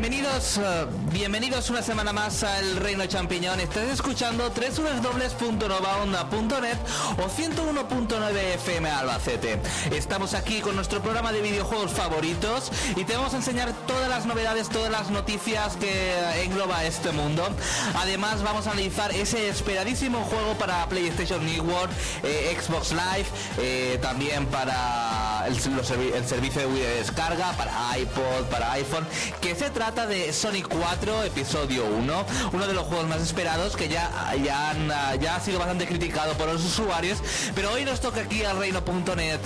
[0.00, 3.58] Bienvenidos, eh, bienvenidos una semana más al Reino Champiñón.
[3.58, 6.76] Estás escuchando www.novaonda.net
[7.18, 9.60] o 101.9 FM Albacete.
[9.90, 14.24] Estamos aquí con nuestro programa de videojuegos favoritos y te vamos a enseñar todas las
[14.24, 17.48] novedades, todas las noticias que engloba este mundo.
[17.96, 21.90] Además vamos a analizar ese esperadísimo juego para PlayStation Network,
[22.22, 23.26] eh, Xbox Live,
[23.58, 25.17] eh, también para
[25.48, 29.06] el, el servicio de descarga, para iPod, para iPhone,
[29.40, 33.88] que se trata de Sonic 4 episodio 1, uno de los juegos más esperados que
[33.88, 34.10] ya,
[34.44, 34.88] ya, han,
[35.20, 37.18] ya ha sido bastante criticado por los usuarios,
[37.54, 39.40] pero hoy nos toca aquí al reino.net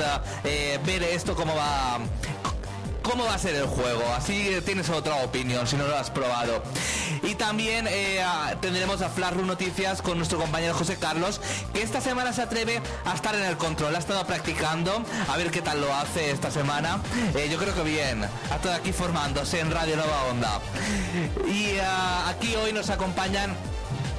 [0.44, 2.00] eh, ver esto cómo va
[3.02, 4.02] cómo va a ser el juego.
[4.16, 6.62] Así tienes otra opinión si no lo has probado.
[7.52, 8.18] También eh,
[8.62, 11.38] tendremos a Flash Noticias con nuestro compañero José Carlos,
[11.74, 13.94] que esta semana se atreve a estar en el control.
[13.94, 16.98] Ha estado practicando, a ver qué tal lo hace esta semana.
[17.34, 18.24] Eh, yo creo que bien.
[18.24, 20.60] Ha estado aquí formándose en Radio Nueva Onda.
[21.46, 23.54] Y ah, aquí hoy nos acompañan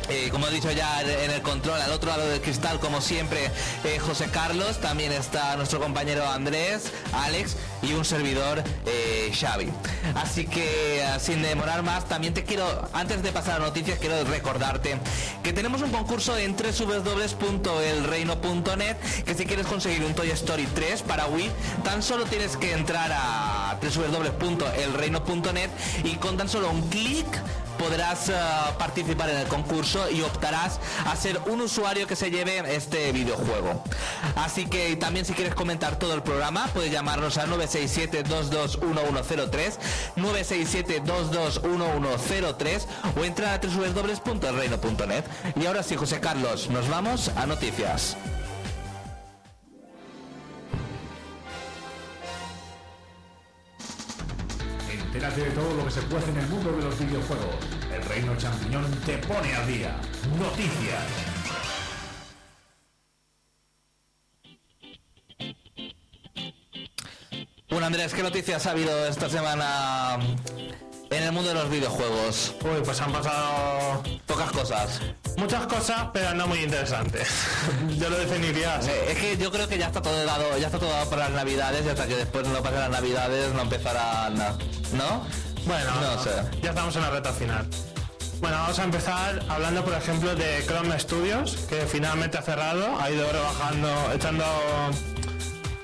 [0.10, 3.52] eh, como he dicho ya en el control, al otro lado del cristal, como siempre,
[3.84, 9.72] eh, José Carlos, también está nuestro compañero Andrés, Alex y un servidor, eh, Xavi.
[10.16, 14.98] Así que, sin demorar más, también te quiero, antes de pasar a noticias, quiero recordarte
[15.42, 21.28] que tenemos un concurso en www.elreino.net, que si quieres conseguir un Toy Story 3 para
[21.28, 21.50] Wii,
[21.84, 25.70] tan solo tienes que entrar a www.elreino.net
[26.04, 27.26] y con tan solo un clic
[27.84, 28.34] podrás eh,
[28.80, 33.84] participar en el concurso y optarás a ser un usuario que se lleve este videojuego.
[34.38, 39.74] Así que también si quieres comentar todo el programa, puedes llamarnos al 967-221103,
[40.16, 42.86] 967-221103
[43.20, 45.26] o entrar a www.elreino.net.
[45.62, 48.16] Y ahora sí, José Carlos, nos vamos a noticias.
[55.14, 57.56] Entérate de todo lo que se puede en el mundo de los videojuegos.
[57.94, 59.96] El Reino Champiñón te pone al día.
[60.40, 61.04] Noticias.
[67.70, 70.18] Bueno, Andrés, ¿qué noticias ha habido esta semana
[71.18, 72.54] en el mundo de los videojuegos?
[72.64, 75.00] Uy, pues han pasado Pocas cosas.
[75.38, 77.28] muchas cosas, pero no muy interesantes.
[78.00, 78.90] Yo lo definiría así.
[78.90, 81.24] Eh, Es que yo creo que ya está todo dado, ya está todo dado para
[81.24, 85.26] las navidades y hasta que después no pasen las navidades no empezarán, ¿no?
[85.66, 86.32] Bueno, no sé.
[86.62, 87.68] ya estamos en la recta final.
[88.42, 93.10] Bueno, vamos a empezar hablando, por ejemplo, de Chrome Studios, que finalmente ha cerrado, ha
[93.10, 94.44] ido rebajando, echando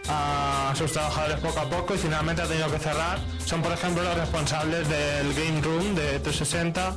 [0.09, 3.19] a sus trabajadores poco a poco y finalmente ha tenido que cerrar.
[3.45, 6.95] Son, por ejemplo, los responsables del Game Room de 360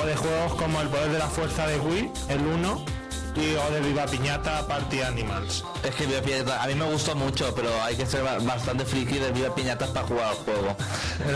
[0.00, 2.84] o de juegos como El Poder de la Fuerza de Wii, el 1,
[3.36, 5.64] y, o de Viva Piñata Party Animals.
[5.84, 8.84] Es que Viva Piñata, a mí me gustó mucho, pero hay que ser ba- bastante
[8.84, 10.76] friki de Viva Piñatas para jugar al juego.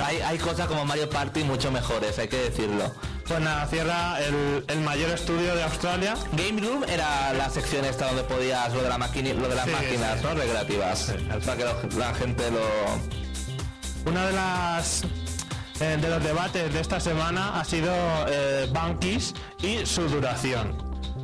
[0.05, 2.93] hay, hay cosas como Mario Party mucho mejores, hay que decirlo.
[3.27, 6.15] Pues nada, cierra el, el mayor estudio de Australia.
[6.33, 8.99] Game Room era la sección esta donde podías lo de la
[9.39, 10.25] lo de las Sí, máquinas, sí.
[10.27, 10.35] ¿no?
[10.35, 11.15] Recreativas.
[11.45, 14.11] Para que lo- la gente lo.
[14.11, 15.03] Una de las
[15.81, 17.93] eh, de los debates de esta semana ha sido
[18.29, 18.69] eh,
[19.63, 20.77] y su duración.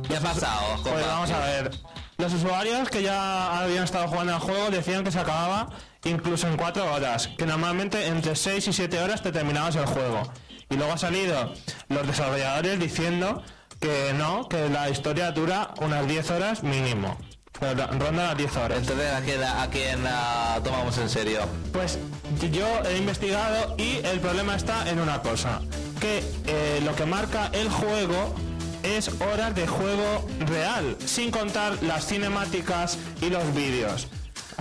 [0.07, 0.79] ¿Qué ha pasado?
[0.83, 1.71] Pues vamos a ver.
[2.17, 5.69] Los usuarios que ya habían estado jugando al juego decían que se acababa
[6.03, 10.23] incluso en 4 horas, que normalmente entre 6 y 7 horas te terminabas el juego.
[10.71, 11.53] Y luego ha salido
[11.89, 13.43] los desarrolladores diciendo
[13.79, 17.17] que no, que la historia dura unas 10 horas mínimo.
[17.59, 18.77] Pero ronda las 10 horas.
[18.79, 21.41] Entonces, ¿a quién, a quién la tomamos en serio?
[21.73, 21.99] Pues
[22.51, 25.61] yo he investigado y el problema está en una cosa,
[25.99, 28.33] que eh, lo que marca el juego
[28.83, 34.07] es horas de juego real, sin contar las cinemáticas y los vídeos.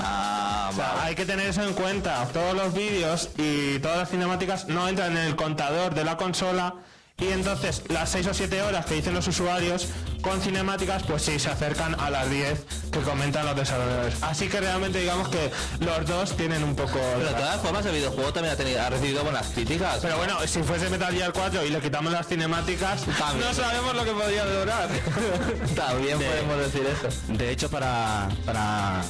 [0.02, 1.00] Ah, O sea, vale.
[1.08, 2.26] hay que tener eso en cuenta.
[2.32, 6.74] Todos los vídeos y todas las cinemáticas no entran en el contador de la consola
[7.18, 9.88] y entonces las 6 o 7 horas que dicen los usuarios
[10.22, 14.22] con cinemáticas pues sí se acercan a las 10 que comentan los desarrolladores.
[14.22, 15.50] Así que realmente digamos que
[15.80, 16.98] los dos tienen un poco...
[17.18, 19.98] Pero de todas formas, el videojuego también ha, tenido, ha recibido buenas críticas.
[20.00, 23.46] Pero bueno, si fuese Metal Gear 4 y le quitamos las cinemáticas, También.
[23.48, 24.88] no sabemos lo que podría durar.
[25.76, 27.08] También podemos decir eso.
[27.34, 29.02] De hecho, para, para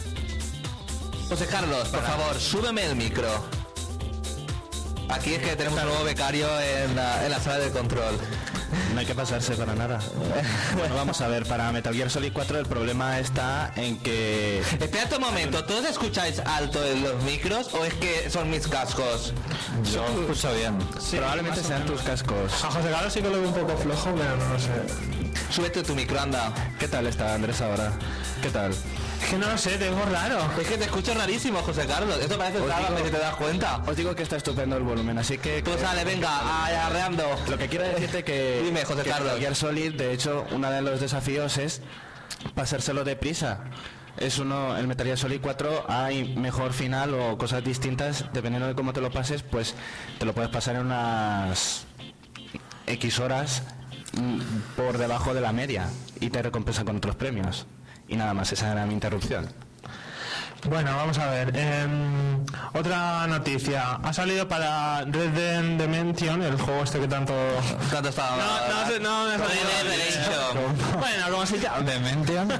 [1.30, 3.28] José Carlos, por favor, súbeme el micro.
[5.08, 8.18] Aquí es que tenemos un nuevo becario en la, en la sala de control.
[8.92, 10.00] no hay que pasarse para nada.
[10.76, 15.14] Bueno, vamos a ver, para Metal Gear Solid 4 el problema está en que Espérate
[15.14, 19.32] un momento, ¿todos escucháis alto en los micros o es que son mis cascos?
[19.92, 20.76] yo escucho bien.
[21.12, 22.64] Probablemente sean tus cascos.
[22.64, 24.72] A José Carlos sí que lo veo un poco flojo, pero no lo sé.
[25.48, 26.52] Súbete tu micro, anda.
[26.80, 27.92] ¿Qué tal está Andrés ahora?
[28.42, 28.74] ¿Qué tal?
[29.20, 30.38] Es que no lo sé, tengo raro.
[30.60, 32.18] Es que te escucho rarísimo, José Carlos.
[32.20, 33.82] Esto parece digo- si te das cuenta.
[33.86, 35.62] Os digo que está estupendo el volumen, así que...
[35.62, 37.24] Pues sale, venga, arreando.
[37.48, 38.60] Lo que quiero decirte que...
[38.64, 39.38] Dime, José que Carlos.
[39.38, 41.82] Metal Solid, de hecho, uno de los desafíos es
[42.54, 43.64] pasárselo deprisa.
[44.16, 48.74] Es uno, el Metal Gear Solid 4 hay mejor final o cosas distintas, dependiendo de
[48.74, 49.74] cómo te lo pases, pues
[50.18, 51.84] te lo puedes pasar en unas
[52.86, 53.62] X horas
[54.14, 54.40] mm,
[54.76, 55.88] por debajo de la media
[56.20, 57.66] y te recompensa con otros premios.
[58.10, 59.48] Y nada más, esa era mi interrupción.
[60.68, 61.56] Bueno, vamos a ver.
[61.56, 63.94] em, otra noticia.
[64.02, 67.32] Ha salido para Red Dead Dimension, el juego este que tanto...
[67.90, 68.36] Tanto estaba.
[68.36, 69.38] No, no, sé, no, me.
[69.38, 71.00] Dead Redemption.
[71.00, 71.80] Bueno, ¿cómo se llama?
[71.80, 72.48] Demention,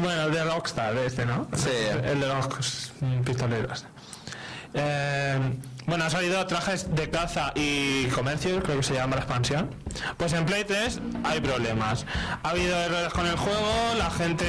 [0.00, 1.46] Bueno, el de Rockstar, este, ¿no?
[1.54, 1.70] Sí.
[2.04, 2.92] El de los
[3.24, 3.84] pistoleros.
[4.74, 5.38] Eh,
[5.86, 9.70] bueno, ha salido trajes de caza y comercio, creo que se llama la expansión.
[10.16, 12.06] Pues en Play 3 hay problemas.
[12.42, 14.46] Ha habido errores con el juego, la gente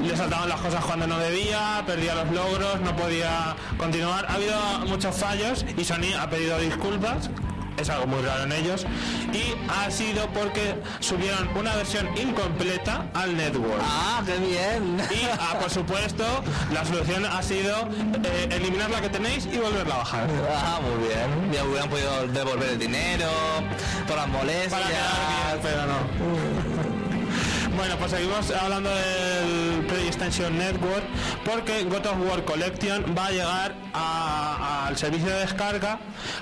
[0.00, 4.26] le saltaban las cosas cuando no debía, perdía los logros, no podía continuar.
[4.28, 7.30] Ha habido muchos fallos y Sony ha pedido disculpas.
[7.76, 8.86] Es algo muy raro en ellos.
[9.32, 13.82] Y ha sido porque subieron una versión incompleta al network.
[13.82, 14.98] Ah, qué bien.
[15.10, 16.24] Y, ah, por supuesto,
[16.72, 17.88] la solución ha sido
[18.24, 20.28] eh, eliminar la que tenéis y volverla a bajar.
[20.56, 21.52] Ah, muy bien.
[21.52, 23.28] Ya hubieran podido devolver el dinero,
[24.06, 24.70] por las molestias.
[24.70, 26.43] Para quedar bien, pero no.
[27.84, 31.04] Bueno, pues seguimos hablando del PlayStation Network
[31.44, 35.98] porque God of War Collection va a llegar al servicio de descarga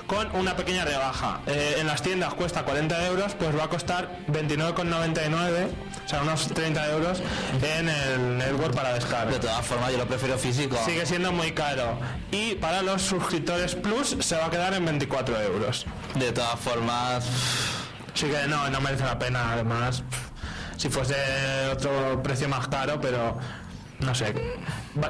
[0.06, 1.40] con una pequeña rebaja.
[1.48, 5.66] Eh, en las tiendas cuesta 40 euros, pues va a costar 29,99,
[6.04, 7.20] o sea, unos 30 euros
[7.60, 9.32] en el Network para descarga.
[9.32, 10.76] De todas formas, yo lo prefiero físico.
[10.84, 11.98] Sigue siendo muy caro.
[12.30, 15.86] Y para los suscriptores Plus se va a quedar en 24 euros.
[16.14, 17.24] De todas formas,
[18.14, 20.04] Así que no, no merece la pena, además.
[20.82, 21.14] Si fuese
[21.70, 23.38] otro precio más caro, pero
[24.00, 24.34] no sé.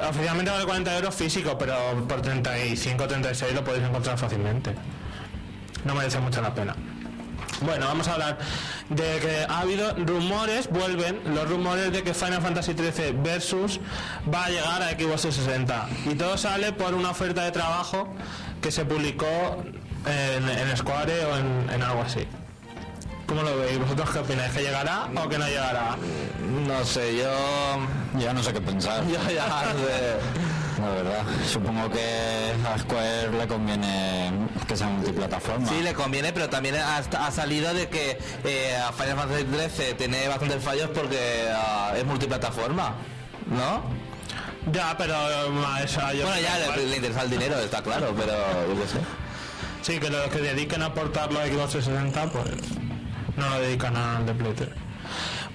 [0.07, 1.75] Oficialmente vale 40 euros físico, pero
[2.07, 4.75] por 35 36 lo podéis encontrar fácilmente.
[5.83, 6.75] No merece mucho la pena.
[7.61, 8.37] Bueno, vamos a hablar
[8.89, 13.79] de que ha habido rumores, vuelven los rumores de que Final Fantasy XIII Versus
[14.31, 15.89] va a llegar a Xbox 360.
[16.11, 18.13] Y todo sale por una oferta de trabajo
[18.61, 19.63] que se publicó
[20.05, 22.27] en, en Square o en algo así.
[23.27, 23.79] ¿Cómo lo veis?
[23.79, 24.51] ¿Vosotros qué opináis?
[24.53, 25.97] ¿Que llegará o que no llegará?
[26.67, 27.29] no sé, yo.
[28.19, 29.03] Ya no sé qué pensar.
[29.07, 30.81] Yo ya no sé.
[30.81, 34.31] La verdad, supongo que a Square le conviene
[34.67, 35.67] que sea multiplataforma.
[35.69, 39.93] Sí, le conviene, pero también ha, ha salido de que eh, a Final Fantasy XIII
[39.93, 42.95] tiene bastantes fallos porque ah, es multiplataforma,
[43.45, 43.83] ¿no?
[44.71, 45.15] Ya, pero
[45.51, 48.33] ma, esa yo Bueno, ya le, le interesa el dinero, está claro, pero
[48.67, 48.99] yo qué sé.
[49.83, 52.82] Sí, que los que dediquen a portarlo a Xbox 360, pues
[53.37, 54.69] no lo dedican al de Play 3.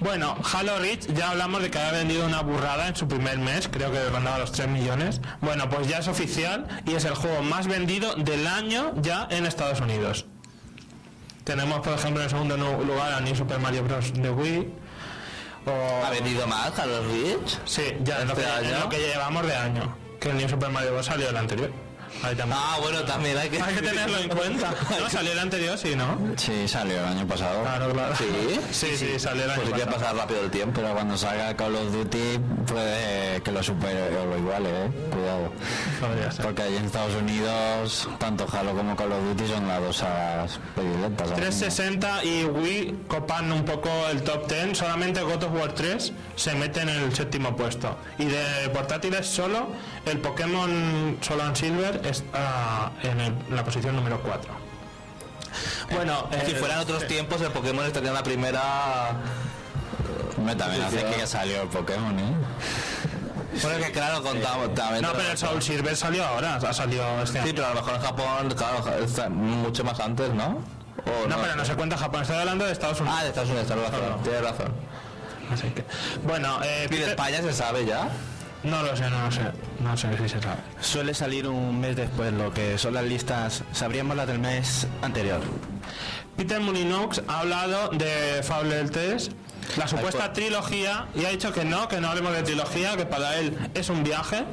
[0.00, 3.68] Bueno, Halo Reach, ya hablamos de que había vendido una burrada en su primer mes,
[3.68, 5.20] creo que rondaba los 3 millones.
[5.40, 9.44] Bueno, pues ya es oficial y es el juego más vendido del año ya en
[9.44, 10.26] Estados Unidos.
[11.42, 14.12] Tenemos, por ejemplo, en el segundo lugar a New Super Mario Bros.
[14.12, 14.72] de Wii.
[15.66, 16.06] O...
[16.06, 17.58] ¿Ha vendido más Halo Reach?
[17.64, 19.96] Sí, ya lo, que, ¿Este lo que llevamos de año.
[20.20, 21.06] Que el New Super Mario Bros.
[21.06, 21.87] salió el anterior.
[22.22, 22.58] Ahí también.
[22.60, 23.60] Ah, bueno, también hay que...
[23.62, 24.74] Hay que tenerlo en cuenta.
[25.00, 26.18] No, salió el anterior, sí, ¿no?
[26.36, 27.62] Sí, salió el año pasado.
[27.62, 28.14] Claro, claro.
[28.16, 28.60] ¿Sí?
[28.70, 30.04] Sí, sí, salió el año Pues si quiere pasado.
[30.12, 30.80] pasar rápido el tiempo.
[30.80, 34.90] Pero cuando salga Call of Duty puede que lo supere o lo iguale, ¿eh?
[35.12, 35.52] Cuidado.
[36.42, 40.58] Porque allí en Estados Unidos, tanto Halo como Call of Duty son las dos sagas
[40.74, 41.30] predilectas.
[41.30, 41.60] ahora mismo.
[41.60, 44.76] 360 y Wii copan un poco el top 10.
[44.78, 47.96] Solamente God of War 3 se mete en el séptimo puesto.
[48.18, 49.68] Y de portátiles solo,
[50.06, 54.50] el Pokémon Sol and Silver está en, el- en la posición número 4.
[55.90, 58.62] Bueno, Si eh, fueran otros tiempos, el Pokémon estaría en la primera...
[60.36, 62.32] Hombre, también hace que ya salió el Pokémon, ¿eh?
[63.62, 65.02] Bueno, que claro, contamos también...
[65.02, 67.52] No, pero el Soul Silver salió ahora, ha salido este Sí, año.
[67.56, 70.58] pero a lo mejor en Japón, claro, está mucho más antes, ¿no?
[71.24, 73.16] ¿O No, pero no se cuenta Japón, estoy hablando de Estados Unidos.
[73.18, 74.00] Ah, de Estados Unidos, tienes razón.
[74.00, 74.20] Claro.
[74.22, 74.72] Tienes razón.
[75.52, 75.84] Así que,
[76.24, 78.08] bueno, eh, ¿Y de Peter- España se sabe ya?
[78.64, 79.42] No lo sé, no lo sé,
[79.80, 80.60] no sé si se sabe.
[80.80, 85.40] Suele salir un mes después, lo que son las listas, sabríamos las del mes anterior.
[86.36, 89.30] Peter Molyneux ha hablado de Fable 3,
[89.76, 93.38] la supuesta trilogía, y ha dicho que no, que no hablemos de trilogía, que para
[93.38, 94.44] él es un viaje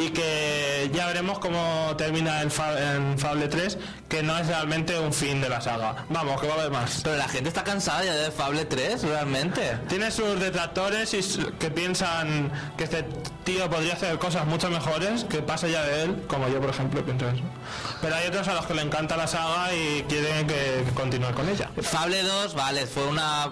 [0.00, 3.76] y que ya veremos cómo termina el Fa- en Fable 3,
[4.08, 6.06] que no es realmente un fin de la saga.
[6.08, 7.00] Vamos, que va a haber más.
[7.04, 9.76] Pero la gente está cansada ya de Fable 3, realmente.
[9.88, 13.04] Tiene sus detractores y su- que piensan que este
[13.44, 17.04] tío podría hacer cosas mucho mejores, que pase ya de él, como yo por ejemplo
[17.04, 17.42] pienso eso.
[18.00, 21.32] Pero hay otros a los que le encanta la saga y quieren que, que continúe
[21.34, 21.68] con ella.
[21.82, 23.50] Fable 2, vale, fue una...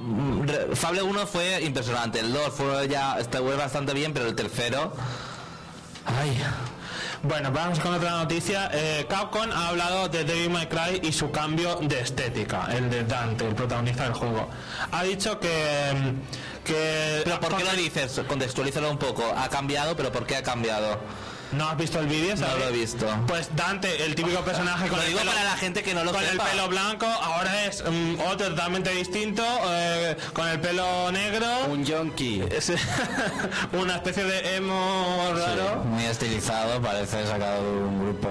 [0.75, 4.93] Fable 1 fue impresionante, el 2 fue ya, está bastante bien, pero el tercero...
[6.17, 6.41] Ay,
[7.23, 8.71] Bueno, vamos con otra noticia.
[8.73, 13.05] Eh, Capcom ha hablado de Devil May Cry y su cambio de estética, el de
[13.05, 14.49] Dante, el protagonista del juego.
[14.93, 16.15] Ha dicho que...
[16.65, 18.21] que pero ¿por qué lo dices?
[18.27, 19.25] Contextualízalo un poco.
[19.37, 20.99] Ha cambiado, pero ¿por qué ha cambiado?
[21.53, 22.37] ¿No has visto el vídeo?
[22.37, 23.07] No lo he visto.
[23.27, 26.05] Pues Dante, el típico personaje con Lo el digo pelo, para la gente que no
[26.05, 31.11] lo con el pelo blanco, ahora es mm, otro totalmente distinto, eh, con el pelo
[31.11, 31.47] negro.
[31.71, 32.43] Un yonki.
[32.51, 32.71] Es
[33.73, 35.85] una especie de emo raro.
[35.85, 38.29] Muy estilizado, parece sacado de un grupo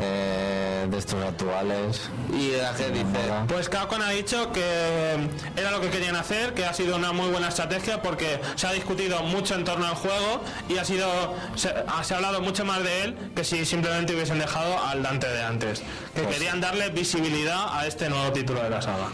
[0.00, 2.00] eh, de estos actuales.
[2.32, 3.30] Y la gente dice...
[3.48, 5.16] Pues Capcom ha dicho que
[5.56, 8.72] era lo que querían hacer, que ha sido una muy buena estrategia porque se ha
[8.72, 12.64] discutido mucho en torno al juego y ha sido se, ha- se ha hablado mucho
[12.64, 15.78] más de él que si simplemente hubiesen dejado al Dante de antes.
[16.12, 19.10] Que Pues- querían darle visibilidad a este nuevo título de la saga.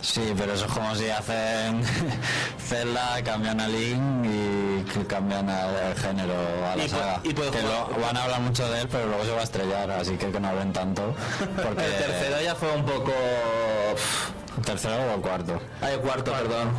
[0.00, 1.82] Sí, pero eso es como si hacen
[2.68, 6.34] Zelda, cambian a Link y cambian a- el género
[6.72, 7.20] a la Y saga.
[7.24, 9.40] y puede que jugar- lo- van a hablar mucho de él, pero luego se va
[9.40, 11.12] a estrellar, así que que no hablen tanto.
[11.56, 13.12] Porque El tercero ya fue un poco...
[14.56, 15.60] ¿El tercero o el cuarto?
[15.82, 16.70] Ay, el cuarto, perdón.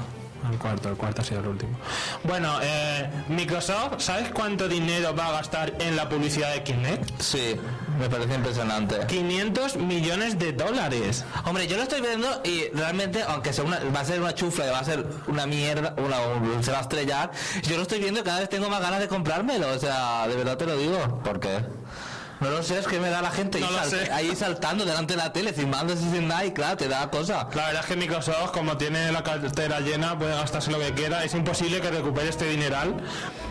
[0.50, 1.78] El cuarto, el cuarto ha sido el último.
[2.24, 7.22] Bueno, eh, Microsoft, ¿sabes cuánto dinero va a gastar en la publicidad de Kinect?
[7.22, 7.56] Sí,
[8.00, 9.06] me parece impresionante.
[9.08, 11.24] 500 millones de dólares.
[11.46, 14.66] Hombre, yo lo estoy viendo y realmente, aunque sea una, va a ser una chufla,
[14.66, 17.32] y va a ser una mierda, una, un- se va a estrellar,
[17.64, 20.36] yo lo estoy viendo y cada vez tengo más ganas de comprármelo, o sea, de
[20.36, 21.22] verdad te lo digo.
[21.24, 21.60] ¿Por qué?
[22.42, 25.14] No lo sé, es que me da la gente No ahí, sal- ahí saltando delante
[25.14, 27.48] de la tele, filmándose sin nada y claro, te da cosa.
[27.54, 31.24] La verdad es que Microsoft, como tiene la cartera llena, puede gastarse lo que quiera.
[31.24, 32.96] Es imposible que recupere este dineral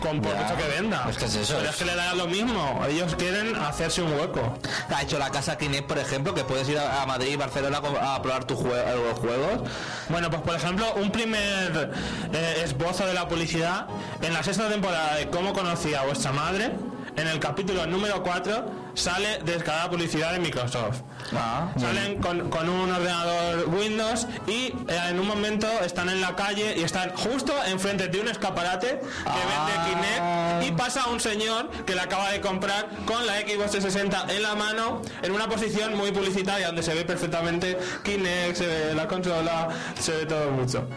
[0.01, 0.41] con por Ya.
[0.43, 1.07] mucho que venda.
[1.09, 2.83] Es que es eso, Pero es- que le da lo mismo.
[2.89, 4.57] Ellos quieren hacerse un hueco.
[4.93, 8.21] Ha hecho la casa Kinect, por ejemplo, que puedes ir a, Madrid y Barcelona a,
[8.21, 9.69] probar tus jue- los juegos.
[10.09, 11.91] Bueno, pues por ejemplo, un primer
[12.33, 13.87] eh, esbozo de la publicidad
[14.21, 16.71] en la sexta temporada de Cómo conocí a vuestra madre,
[17.15, 21.01] en el capítulo número 4, sale descargada publicidad de Microsoft.
[21.35, 26.35] Ah, Salen con, con un ordenador Windows y eh, en un momento están en la
[26.35, 29.67] calle y están justo enfrente de un escaparate que Ah.
[29.67, 34.25] vende Kinect y pasa un señor que la acaba de comprar con la Xbox 360
[34.33, 38.93] en la mano en una posición muy publicitaria donde se ve perfectamente Kinect, se ve
[38.93, 39.69] la consola,
[39.99, 40.87] se ve todo mucho.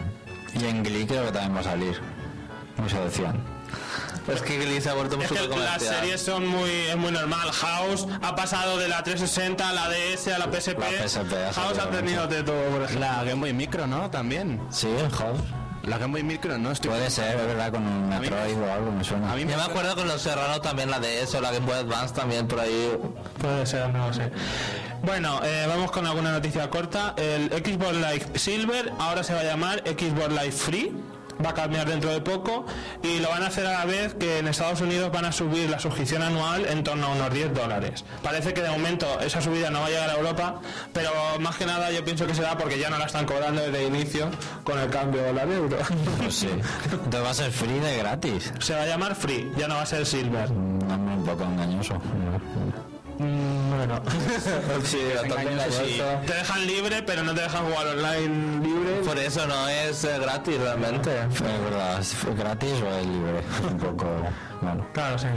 [0.53, 1.99] Y en Glee creo que también va a salir.
[2.85, 3.41] Eso decían.
[4.27, 7.51] Es que Glee vuelto Es que las series son muy, es muy normal.
[7.51, 10.79] House ha pasado de la 360 a la DS a la PSP.
[10.79, 12.99] La PSP House ha tenido de todo, por ejemplo.
[12.99, 14.09] La Game Boy Micro, ¿no?
[14.09, 14.61] También.
[14.69, 15.39] Sí, el House.
[15.83, 16.71] La Game Boy Micro, ¿no?
[16.71, 16.89] Estoy...
[16.89, 19.31] Puede ser, es verdad, con un Metroid o algo, me suena.
[19.31, 21.75] A mí Yo me acuerdo con los Serrano también la de eso, la Game Boy
[21.75, 22.97] Advance también por ahí.
[23.39, 24.31] Puede ser, no lo sé.
[25.03, 27.13] Bueno, eh, vamos con alguna noticia corta.
[27.17, 31.14] El Xbox Live Silver ahora se va a llamar Xbox Live Free.
[31.43, 32.65] Va a cambiar dentro de poco
[33.03, 35.69] y lo van a hacer a la vez que en Estados Unidos van a subir
[35.69, 38.05] la suscripción anual en torno a unos 10 dólares.
[38.23, 40.61] Parece que de momento esa subida no va a llegar a Europa,
[40.93, 43.85] pero más que nada yo pienso que será porque ya no la están cobrando desde
[43.85, 44.29] el inicio
[44.63, 45.77] con el cambio dólar-euro.
[46.17, 46.49] Pues sí.
[46.91, 48.53] Entonces va a ser free de gratis.
[48.59, 50.49] se va a llamar Free, ya no va a ser Silver.
[50.51, 52.01] Un nombre un poco engañoso.
[53.19, 54.01] Mm, bueno.
[54.83, 56.27] Sí, bastante.
[56.27, 59.01] Te dejan libre, pero no te dejan jugar online libre.
[59.05, 61.11] Por eso no es eh, gratis realmente.
[61.19, 63.41] Es verdad, ¿es gratis o es libre?
[63.69, 64.05] Un poco...
[64.61, 64.85] Bueno.
[64.93, 65.27] Claro, sí.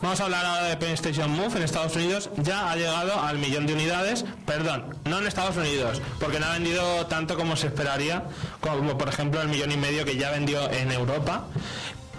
[0.00, 2.30] Vamos a hablar ahora de PlayStation Move en Estados Unidos.
[2.38, 4.24] Ya ha llegado al millón de unidades.
[4.44, 8.24] Perdón, no en Estados Unidos, porque no ha vendido tanto como se esperaría,
[8.60, 11.44] como por ejemplo el millón y medio que ya vendió en Europa.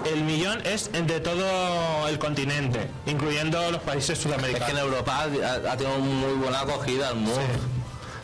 [0.06, 4.80] El millón es de todo el continente, incluyendo los países Es que en sudamericanos.
[4.80, 7.42] Europa ha, ha tenido muy buena acogida el Move.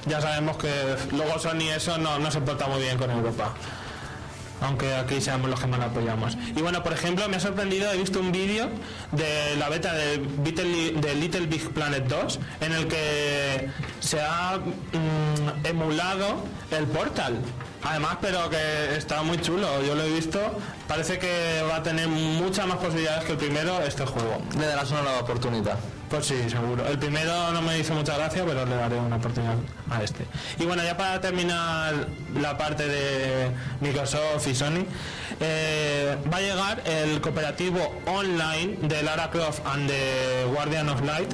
[0.05, 0.69] Ya sabemos que
[1.11, 3.53] luego Sony eso no, no se porta muy bien con Europa.
[4.61, 6.37] Aunque aquí seamos los que más la apoyamos.
[6.55, 8.69] Y bueno, por ejemplo, me ha sorprendido, he visto un vídeo
[9.11, 10.17] de la beta de
[11.15, 17.39] Little Big Planet 2 en el que se ha mm, emulado el Portal.
[17.83, 20.39] Además, pero que está muy chulo, yo lo he visto.
[20.87, 24.41] Parece que va a tener muchas más posibilidades que el primero este juego.
[24.57, 25.77] Le darás una nueva oportunidad.
[26.09, 26.85] Pues sí, seguro.
[26.87, 29.55] El primero no me hizo mucha gracia, pero le daré una oportunidad
[29.91, 30.25] a este.
[30.57, 31.93] Y bueno, ya para terminar
[32.35, 34.85] la parte de Microsoft y Sony,
[35.39, 41.29] eh, va a llegar el cooperativo online de Lara Croft and the Guardian of Light,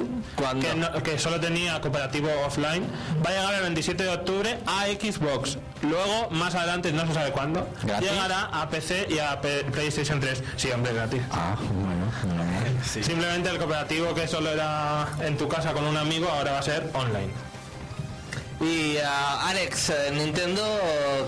[0.60, 2.84] que, no- que solo tenía cooperativo offline.
[3.24, 5.58] Va a llegar el 27 de octubre a Xbox.
[5.82, 8.10] Luego, más adelante, no se sabe cuándo, ¿Gratis?
[8.10, 10.42] llegará a PC y a P- PlayStation 3.
[10.56, 11.20] Sí, hombre, gratis.
[11.30, 12.64] Ah, bueno, normal.
[12.84, 14.65] Simplemente el cooperativo que solo era
[15.20, 17.30] en tu casa con un amigo ahora va a ser online.
[18.60, 20.62] Y ah, Alex, eh, Nintendo,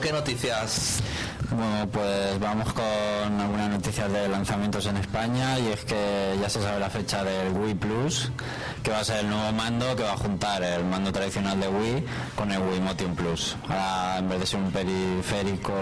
[0.00, 1.02] ¿qué noticias?
[1.50, 6.60] Bueno, pues vamos con algunas noticias de lanzamientos en España y es que ya se
[6.62, 8.30] sabe la fecha del Wii Plus,
[8.82, 11.68] que va a ser el nuevo mando que va a juntar el mando tradicional de
[11.68, 12.04] Wii
[12.36, 13.56] con el Wii Motion Plus.
[13.62, 15.72] Ahora en vez de ser un periférico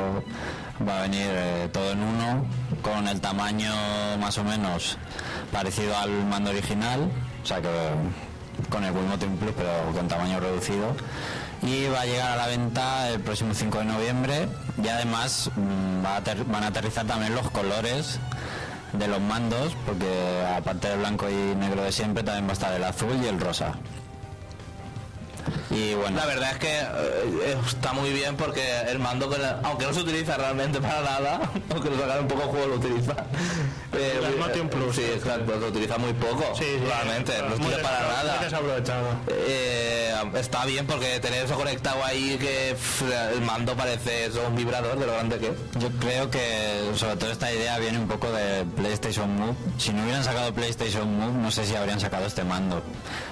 [0.87, 2.47] va a venir eh, todo en uno,
[2.83, 3.73] con el tamaño
[4.21, 4.99] más o menos
[5.53, 7.11] parecido al mando original,
[7.47, 7.69] o sea que
[8.71, 10.97] con el Wii Motion Plus pero con tamaño reducido.
[11.63, 14.49] Y va a llegar a la venta el próximo 5 de noviembre.
[14.83, 16.03] Y además mm,
[16.51, 18.19] van a aterrizar también los colores
[18.93, 22.73] de los mandos porque aparte del blanco y negro de siempre también va a estar
[22.73, 23.75] el azul y el rosa
[25.71, 29.61] y bueno La verdad es que eh, está muy bien porque el mando, que la-
[29.65, 33.13] aunque no se utiliza realmente para nada, aunque lo sacaron un poco juego, lo utiliza.
[33.93, 34.95] Eh, El eh, Plus.
[34.97, 36.45] Sí, exacto, lo utiliza muy poco.
[36.55, 38.41] Sí, sí, realmente, no utiliza para nada.
[39.29, 43.03] Eh, está bien porque tener eso conectado ahí que pff,
[43.35, 45.53] el mando parece eso, un vibrador de lo grande que es.
[45.79, 49.55] Yo creo que sobre todo esta idea viene un poco de PlayStation Move.
[49.79, 52.83] Si no hubieran sacado PlayStation Move, no sé si habrían sacado este mando.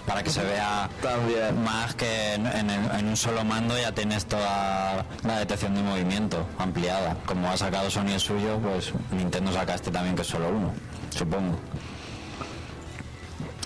[0.07, 1.63] Para que se vea También.
[1.63, 7.17] más que en, un solo mando ya tienes toda la detección de movimiento ampliada.
[7.27, 10.73] Como ha sacado Sony el suyo, pues Nintendo saca este también que es solo uno,
[11.11, 11.59] supongo.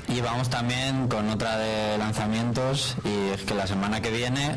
[0.08, 4.56] Y vamos también con otra de lanzamientos y es que la semana que viene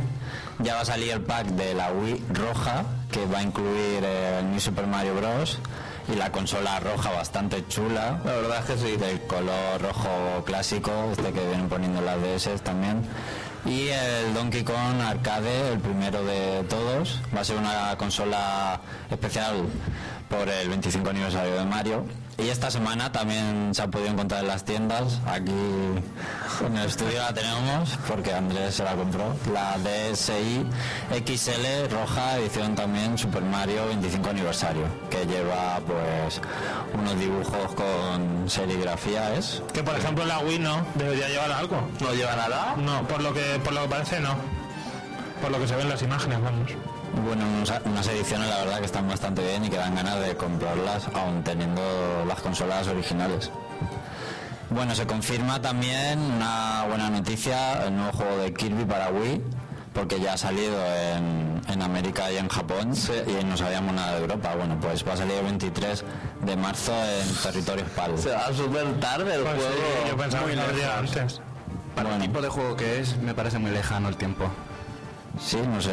[0.59, 4.39] ya va a salir el pack de la Wii roja que va a incluir eh,
[4.39, 5.59] el New Super Mario Bros.
[6.11, 8.21] y la consola roja bastante chula.
[8.23, 8.97] La verdad es que sí.
[8.97, 13.03] Del color rojo clásico, este que vienen poniendo las DS también.
[13.65, 17.19] Y el Donkey Kong Arcade, el primero de todos.
[17.35, 19.65] Va a ser una consola especial
[20.31, 22.05] por el 25 aniversario de Mario.
[22.37, 25.19] Y esta semana también se ha podido encontrar en las tiendas.
[25.27, 25.51] Aquí
[26.65, 29.35] en el estudio la tenemos porque Andrés se la compró.
[29.53, 30.65] La DSi
[31.11, 34.85] XL roja, edición también Super Mario 25 aniversario.
[35.09, 36.41] Que lleva pues
[36.93, 39.61] unos dibujos con serigrafía, ¿es?
[39.73, 41.77] Que por ejemplo la Wii no, debería llevar algo.
[41.99, 42.75] No lleva nada.
[42.77, 44.35] No, por lo que por lo que parece no.
[45.41, 46.71] Por lo que se ven las imágenes, vamos.
[47.25, 47.43] Bueno,
[47.85, 51.43] unas ediciones la verdad que están bastante bien y que dan ganas de comprarlas aún
[51.43, 51.81] teniendo
[52.27, 53.51] las consolas originales.
[54.69, 59.41] Bueno, se confirma también una buena noticia, el nuevo juego de Kirby para Wii,
[59.93, 62.93] porque ya ha salido en, en América y en Japón
[63.27, 64.55] y no sabíamos nada de Europa.
[64.55, 66.03] Bueno, pues va a salir el 23
[66.43, 68.17] de marzo en territorio PAL.
[68.17, 70.07] Se va súper tarde el Pues sí, juego.
[70.09, 71.41] yo pensaba muy que antes.
[71.93, 72.23] Para el Bueno.
[72.31, 74.45] tipo de juego que es, me parece muy lejano el tiempo.
[75.39, 75.91] Sí, no sé.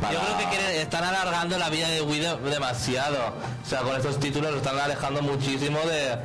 [0.00, 3.18] para- Yo creo que quieren- están alargando la vida de Wii de- demasiado.
[3.64, 6.16] O sea, con estos títulos lo están alejando muchísimo de,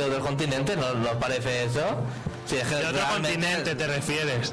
[0.00, 1.80] de otros continentes, ¿no ¿No os parece eso?
[2.46, 4.52] Sí, es que ¿De otro realmente- continente te refieres?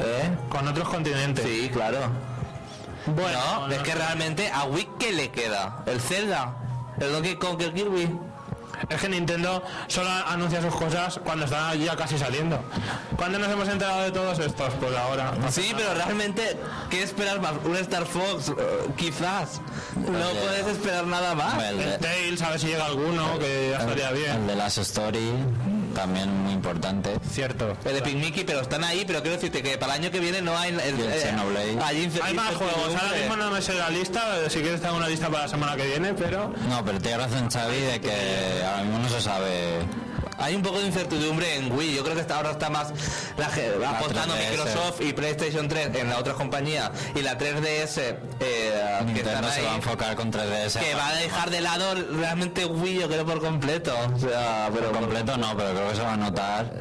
[0.00, 0.30] ¿Eh?
[0.48, 1.44] Con otros continentes.
[1.44, 1.98] Sí, claro.
[3.06, 5.82] Bueno, no, es que realmente a Wii ¿qué le queda?
[5.86, 6.54] ¿El Zelda?
[6.98, 8.10] ¿El Donkey Kong, el Kirby?
[8.88, 12.60] Es que Nintendo solo anuncia sus cosas cuando están ya casi saliendo.
[13.16, 14.72] ¿Cuándo nos hemos enterado de todos estos?
[14.74, 15.32] Pues ahora.
[15.50, 16.56] Sí, pero realmente,
[16.90, 17.52] ¿qué esperas más?
[17.64, 18.48] ¿Un Star Fox?
[18.50, 18.54] Eh,
[18.96, 19.60] quizás.
[19.96, 21.62] No puedes esperar nada más.
[21.62, 24.46] El de- El Tails, a ver si llega alguno, que ya estaría el bien.
[24.46, 25.30] de las Story,
[25.96, 27.16] también muy importante.
[27.32, 27.76] Cierto.
[27.84, 30.20] El de Epic Mickey, pero están ahí, pero quiero decirte que para el año que
[30.20, 30.70] viene no hay...
[30.70, 31.78] El, el Xenoblade.
[31.82, 34.80] hay incer- Hay más juegos, ahora mismo no me sé la lista, eh, si quieres
[34.80, 36.52] tengo una lista para la semana que viene, pero...
[36.68, 39.78] No, pero tiene razón Xavi de que ahora mismo no se sabe.
[40.38, 41.94] Hay un poco de incertidumbre en Wii.
[41.96, 42.92] Yo creo que ahora está más
[43.36, 44.50] la, ge- apostando 3DS.
[44.50, 48.16] Microsoft y PlayStation 3 en la otra compañía y la 3DS eh,
[48.98, 50.78] que Nintendo se va a ahí, enfocar con 3DS.
[50.78, 53.94] que va a dejar de lado realmente Wii, yo creo por completo.
[54.14, 56.72] O sea, pero Por completo no, pero creo que se va a notar.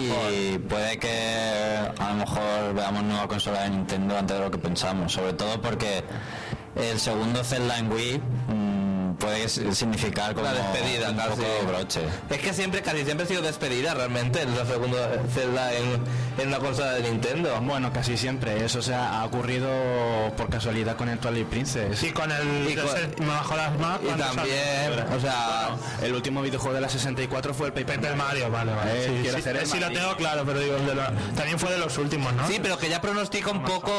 [0.00, 4.58] Y puede que a lo mejor veamos nueva consola de Nintendo antes de lo que
[4.58, 5.12] pensamos.
[5.12, 6.02] Sobre todo porque
[6.76, 8.71] el segundo Zelda en Wii mm,
[9.22, 11.30] puede significar como La despedida, un casi.
[11.30, 12.00] poco broche.
[12.28, 14.98] Es que siempre, casi siempre ha sido despedida realmente el segundo
[15.32, 16.00] Zelda en,
[16.38, 17.60] en una consola de Nintendo.
[17.62, 18.64] Bueno, casi siempre.
[18.64, 19.68] Eso se ha ha ocurrido
[20.36, 22.02] por casualidad con el Twilight Princess.
[22.02, 22.86] Y con el Y con-
[23.56, 25.16] las más Y también, salió.
[25.16, 25.68] o sea,
[26.02, 28.90] El último videojuego de la 64 fue el Paper, Paper Mario, vale, vale.
[28.92, 31.12] Eh, sí, quiero sí, hacer el sí lo tengo claro, pero digo, el de la-
[31.36, 32.46] también fue de los últimos, ¿no?
[32.48, 33.92] sí, pero que ya pronostica un poco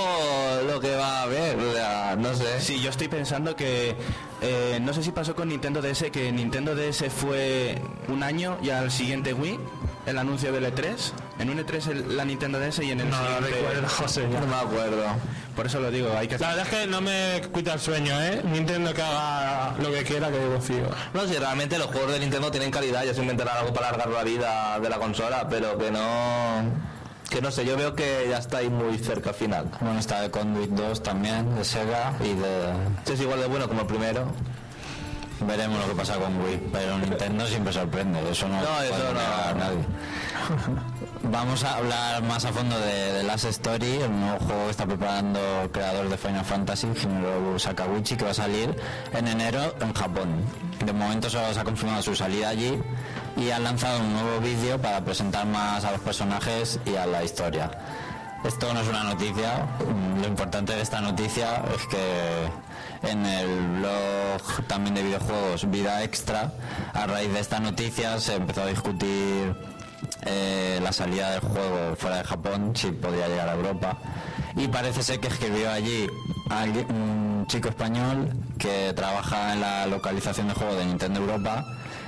[0.67, 2.59] lo que va a haber, o sea, no sé.
[2.59, 3.95] Sí, yo estoy pensando que
[4.41, 8.69] eh, no sé si pasó con Nintendo DS, que Nintendo DS fue un año y
[8.69, 9.60] al siguiente Wii,
[10.06, 11.12] el anuncio del E3.
[11.39, 13.49] En un E3 el- la Nintendo DS y en el No siguiente...
[13.52, 14.28] recuerdo, José.
[14.28, 15.06] No me acuerdo.
[15.56, 18.19] Por eso lo digo, hay que La verdad es que no me quita el sueño,
[18.21, 18.41] ¿eh?
[18.43, 20.88] Nintendo que haga lo que quiera, que confío.
[21.13, 24.10] No, si realmente los juegos de Nintendo tienen calidad, ya se inventarán algo para alargar
[24.10, 26.93] la vida de la consola, pero que no...
[27.30, 29.65] Que no sé, yo veo que ya está ahí muy cerca al final.
[29.80, 32.73] Bueno, está de Conduit 2 también, de Sega, y de...
[33.06, 34.28] Si es igual de bueno como el primero.
[35.47, 38.97] Veremos lo que pasa con Wii, pero Nintendo siempre sorprende, eso no, No, puede eso
[39.03, 39.13] no.
[39.13, 39.86] negar nadie.
[41.23, 44.86] Vamos a hablar más a fondo de, de Last Story, el nuevo juego que está
[44.86, 48.75] preparando el creador de Final Fantasy, Hironobu Sakaguchi, que va a salir
[49.13, 50.29] en enero en Japón.
[50.86, 52.82] De momento solo se ha confirmado su salida allí
[53.38, 57.23] y han lanzado un nuevo vídeo para presentar más a los personajes y a la
[57.23, 57.71] historia.
[58.43, 59.65] Esto no es una noticia,
[60.21, 62.49] lo importante de esta noticia es que
[63.03, 66.51] en el blog también de videojuegos Vida Extra,
[66.93, 69.55] a raíz de esta noticia se empezó a discutir
[70.25, 73.97] eh, la salida del juego fuera de Japón, si podía llegar a Europa.
[74.55, 76.07] Y parece ser que escribió allí
[76.89, 81.65] un chico español que trabaja en la localización de juegos de Nintendo Europa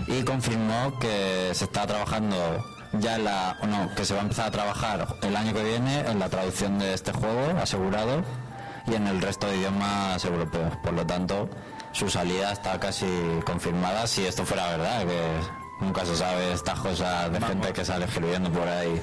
[0.08, 4.48] y confirmó que se está trabajando ya en la, no, que se va a empezar
[4.48, 8.24] a trabajar el año que viene en la traducción de este juego asegurado
[8.88, 10.76] y en el resto de idiomas europeos.
[10.84, 11.50] Por lo tanto,
[11.92, 13.06] su salida está casi
[13.46, 18.06] confirmada si esto fuera verdad, que nunca se sabe estas cosas de gente que sale
[18.06, 19.02] escribiendo por ahí.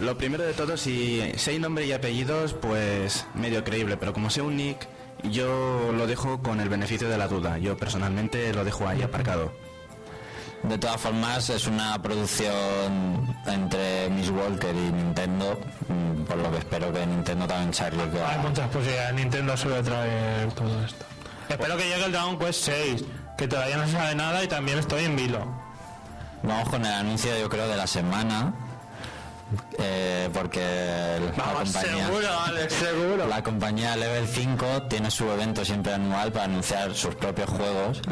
[0.00, 4.30] Lo primero de todo, si, si hay nombre y apellidos, pues medio creíble, pero como
[4.30, 4.88] sea un nick,
[5.24, 7.58] yo lo dejo con el beneficio de la duda.
[7.58, 9.52] Yo personalmente lo dejo ahí aparcado.
[10.62, 16.58] De todas formas, es una producción entre Miss Walker y Nintendo, mm, por lo que
[16.58, 19.14] espero que Nintendo también se arriesgue a- Hay muchas posibilidades.
[19.14, 21.04] Nintendo suele traer todo esto.
[21.48, 23.04] Espero que llegue el Dragon Quest 6,
[23.38, 25.46] que todavía no se sabe nada y también estoy en vilo.
[26.42, 28.52] Vamos con el anuncio, yo creo, de la semana.
[29.78, 30.60] eh, porque
[31.34, 33.26] la Vamos, compañía seguro, Alex, seguro.
[33.26, 38.02] la compañía Level 5 tiene su evento siempre anual para anunciar sus propios juegos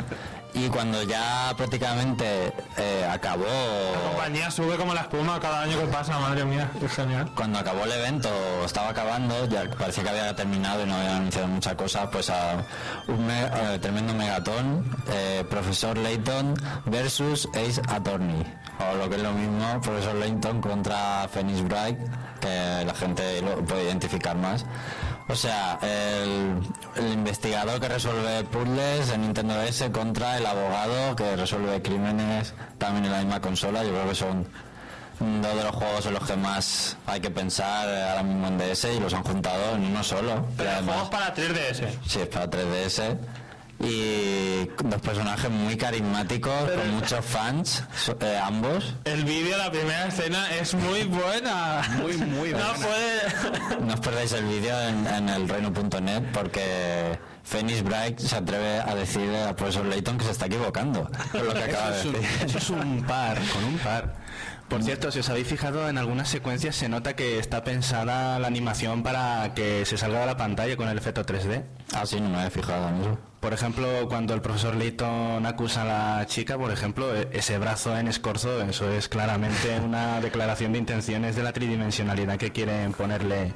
[0.56, 5.86] y cuando ya prácticamente eh, acabó La compañía sube como la espuma cada año que
[5.86, 7.30] pasa, madre mía, qué genial.
[7.36, 8.28] cuando acabó el evento
[8.64, 12.64] estaba acabando ya parecía que había terminado y no había anunciado muchas cosas pues a
[13.08, 16.54] un me- eh, tremendo megatón eh, profesor Layton
[16.86, 18.42] versus Ace Attorney
[18.78, 21.98] o lo que es lo mismo profesor Layton contra Phoenix Bright
[22.40, 24.64] que la gente lo puede identificar más
[25.28, 26.62] o sea, el,
[26.96, 33.06] el investigador que resuelve puzzles en Nintendo DS contra el abogado que resuelve crímenes también
[33.06, 33.82] en la misma consola.
[33.82, 34.46] Yo creo que son
[35.18, 38.84] dos de los juegos en los que más hay que pensar ahora mismo en DS
[38.84, 40.46] y los han juntado en uno solo.
[40.56, 41.88] Pero además, es para 3DS.
[42.06, 43.16] sí, es para 3DS.
[43.78, 47.82] Y dos personajes muy carismáticos, con muchos fans,
[48.20, 48.94] eh, ambos.
[49.04, 51.82] El vídeo, la primera escena es muy buena.
[52.00, 52.72] Muy, muy No buena.
[52.74, 53.80] puede.
[53.86, 58.94] No os perdáis el vídeo en, en el reino.net porque Phoenix Bright se atreve a
[58.94, 62.14] decir al profesor Layton que se está equivocando con lo que acaba de Eso es,
[62.14, 62.46] un, decir.
[62.46, 64.14] eso es un par, con un par.
[64.68, 68.48] Por cierto, si os habéis fijado en algunas secuencias se nota que está pensada la
[68.48, 71.62] animación para que se salga de la pantalla con el efecto 3D.
[71.94, 73.18] Ah, sí, no me había fijado en eso.
[73.38, 77.96] Por ejemplo, cuando el profesor Layton acusa a la chica, por ejemplo, e- ese brazo
[77.96, 83.54] en escorzo, eso es claramente una declaración de intenciones de la tridimensionalidad que quieren ponerle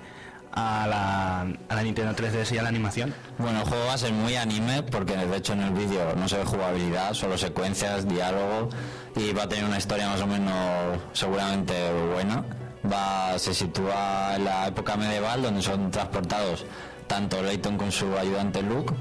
[0.52, 3.12] a la, a la Nintendo 3DS y a la animación.
[3.38, 6.28] Bueno, el juego va a ser muy anime porque de hecho en el vídeo no
[6.28, 8.68] se ve jugabilidad, solo secuencias, diálogo
[9.16, 11.74] y va a tener una historia más o menos seguramente
[12.12, 12.44] buena.
[12.90, 16.64] Va, se sitúa en la época medieval donde son transportados
[17.06, 18.94] tanto Layton con su ayudante Luke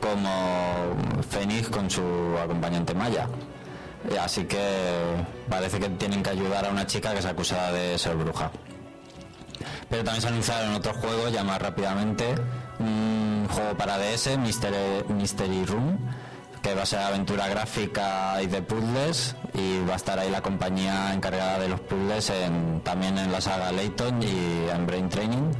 [0.00, 0.30] como
[1.28, 2.02] Phoenix con su
[2.42, 3.28] acompañante Maya.
[4.20, 4.58] Así que
[5.48, 8.50] parece que tienen que ayudar a una chica que es acusada de ser bruja.
[9.90, 12.34] Pero también se anunciaron otros juegos, ya más rápidamente.
[12.78, 15.98] Un juego para DS, Mystery, Mystery Room,
[16.62, 19.34] que va a ser aventura gráfica y de puzzles.
[19.60, 23.40] Y va a estar ahí la compañía encargada de los puzzles en- también en la
[23.40, 25.50] saga Layton y en Brain Training.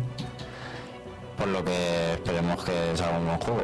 [1.37, 3.63] Por lo que esperemos que salga un buen juego.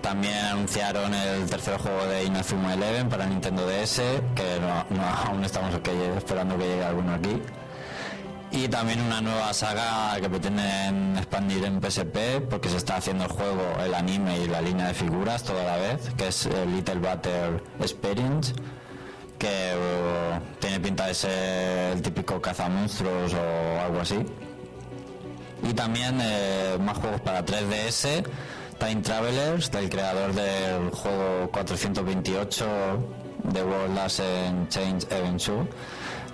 [0.00, 4.02] También anunciaron el tercer juego de Inazuma Eleven para Nintendo DS,
[4.34, 4.58] que
[5.26, 7.40] aún estamos esperando que llegue alguno aquí.
[8.50, 13.30] Y también una nueva saga que pretenden expandir en PSP, porque se está haciendo el
[13.30, 17.60] juego, el anime y la línea de figuras toda la vez, que es Little Battle
[17.80, 18.52] Experience,
[19.44, 24.24] que eh, tiene pinta de ser el típico cazamonstruos o algo así.
[25.62, 28.24] Y también eh, más juegos para 3DS,
[28.78, 32.66] Time Travelers, del creador del juego 428
[33.52, 35.68] de World Last and Change Adventure,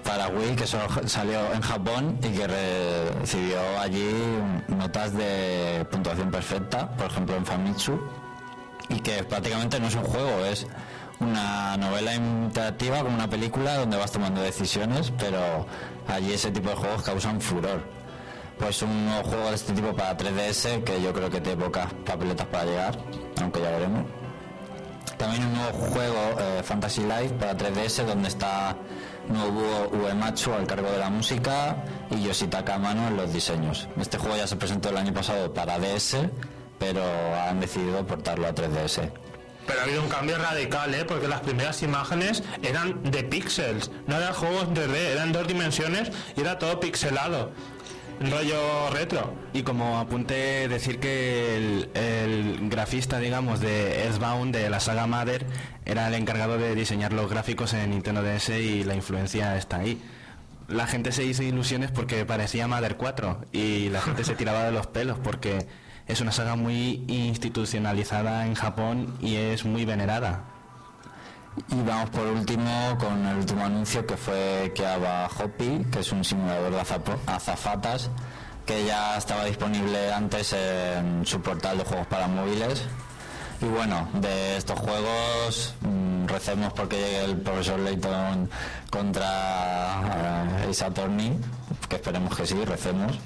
[0.05, 4.11] para Wii, que solo salió en Japón y que recibió allí
[4.69, 8.01] notas de puntuación perfecta, por ejemplo en Famitsu,
[8.89, 10.67] y que prácticamente no es un juego, es
[11.21, 15.67] una novela interactiva como una película donde vas tomando decisiones, pero
[16.09, 17.83] allí ese tipo de juegos causan furor.
[18.59, 21.93] Pues un nuevo juego de este tipo para 3DS que yo creo que tiene pocas
[22.05, 22.99] papeletas para llegar,
[23.41, 24.05] aunque ya veremos.
[25.17, 28.77] También un nuevo juego, eh, Fantasy Life, para 3DS, donde está
[29.29, 31.77] Nobuo Uematsu al cargo de la música
[32.11, 33.89] y Yoshitaka Amano en los diseños.
[34.01, 36.17] Este juego ya se presentó el año pasado para DS,
[36.79, 37.03] pero
[37.47, 39.11] han decidido portarlo a 3DS.
[39.67, 41.05] Pero ha habido un cambio radical, ¿eh?
[41.05, 46.11] Porque las primeras imágenes eran de píxeles, no eran juegos en 3D, eran dos dimensiones
[46.37, 47.53] y era todo pixelado.
[48.21, 49.33] Rollo retro.
[49.55, 55.47] Y como apunte decir que el, el grafista, digamos, de Earthbound, de la saga Mother,
[55.87, 60.03] era el encargado de diseñar los gráficos en Nintendo DS y la influencia está ahí.
[60.69, 64.73] La gente se hizo ilusiones porque parecía Mother 4 y la gente se tiraba de
[64.73, 65.67] los pelos porque
[66.11, 70.45] es una saga muy institucionalizada en Japón y es muy venerada.
[71.69, 76.25] Y vamos por último con el último anuncio que fue Keaba Hopi, que es un
[76.25, 76.81] simulador de
[77.27, 78.11] azafatas
[78.67, 82.85] que ya estaba disponible antes en su portal de juegos para móviles.
[83.61, 88.49] Y bueno, de estos juegos mm, recemos porque llegue el profesor Layton
[88.91, 90.03] contra
[90.65, 91.39] eh, Ace Attorney,
[91.89, 93.19] que esperemos que sí, recemos,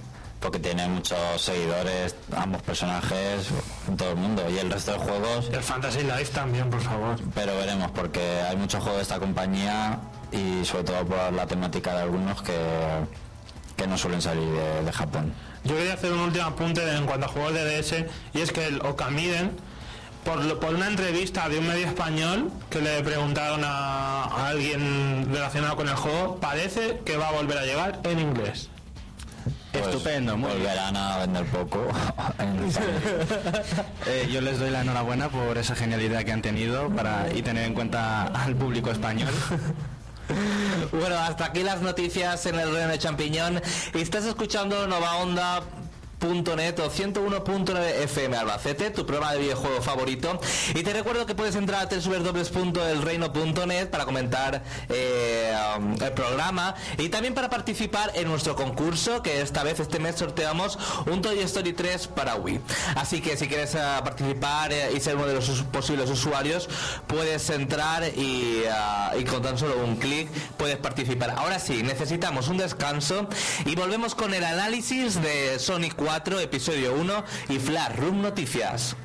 [0.45, 3.49] porque tiene muchos seguidores, ambos personajes,
[3.89, 4.45] en todo el mundo.
[4.51, 7.17] Y el resto de juegos El Fantasy Life también, por favor.
[7.35, 9.99] pero veremos porque hay muchos juegos de esta compañía
[10.33, 12.59] y sobre todo por la temática de algunos que,
[13.77, 15.33] que no suelen salir de, de Japón.
[15.65, 18.05] Yo quería hacer un último apunte en cuanto a juegos de DS
[18.35, 19.53] y es que el Okamiden,
[20.25, 25.27] por, lo- por una entrevista de un medio español que le preguntaron a, a alguien
[25.33, 28.69] relacionado con el juego, parece que va a volver a llegar en inglés.
[29.75, 30.63] Pues Estupendo, muy bien.
[30.63, 31.87] Volverán a vender poco.
[34.07, 37.65] Eh, yo les doy la enhorabuena por esa genialidad que han tenido para, y tener
[37.65, 39.33] en cuenta al público español.
[40.91, 43.61] Bueno, hasta aquí las noticias en el reino de champiñón.
[43.93, 45.63] Estás escuchando Nova Onda
[46.25, 50.41] .net o 101.9 FM Albacete, tu programa de videojuego favorito.
[50.75, 55.55] Y te recuerdo que puedes entrar a www.elreino.net para comentar eh,
[56.01, 60.79] el programa y también para participar en nuestro concurso, que esta vez este mes sorteamos
[61.07, 62.61] un Toy Story 3 para Wii.
[62.97, 66.69] Así que si quieres eh, participar eh, y ser uno de los posibles usuarios,
[67.07, 68.63] puedes entrar y,
[69.19, 71.35] y con tan solo un clic puedes participar.
[71.37, 73.29] Ahora sí, necesitamos un descanso
[73.67, 78.96] y volvemos con el análisis de Sonic 4, episodio 1 y Flash Room Noticias.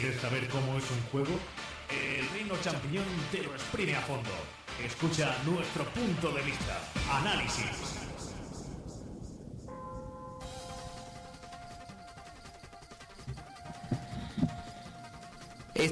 [0.00, 1.40] ¿Quieres saber cómo es un juego?
[1.90, 4.30] El Reino Champiñón te lo exprime a fondo.
[4.84, 6.78] Escucha nuestro punto de vista.
[7.10, 7.97] Análisis.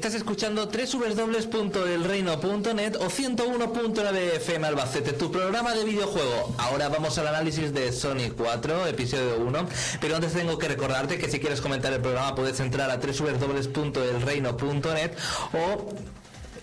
[0.07, 6.55] Estás escuchando www.elreino.net o 101.9 FM Albacete, tu programa de videojuego.
[6.59, 9.69] Ahora vamos al análisis de Sonic 4, episodio 1.
[10.01, 15.11] Pero antes tengo que recordarte que si quieres comentar el programa puedes entrar a www.elreino.net
[15.53, 15.89] o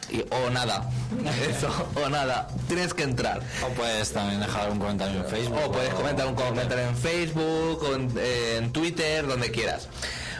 [0.09, 0.89] y- o nada.
[1.49, 1.67] Eso,
[2.01, 2.47] o nada.
[2.69, 3.41] Tienes que entrar.
[3.69, 5.59] O puedes también dejar un comentario en Facebook.
[5.65, 9.89] O puedes comentar un comentario en Facebook, o en, eh, en Twitter, donde quieras.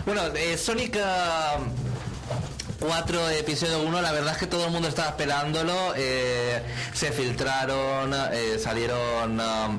[0.06, 1.58] Bueno, eh, Sonic ah,
[2.84, 5.94] 4, episodio 1, la verdad es que todo el mundo estaba esperándolo.
[5.96, 6.62] eh,
[6.94, 9.40] se filtraron, eh, salieron...
[9.40, 9.70] ah,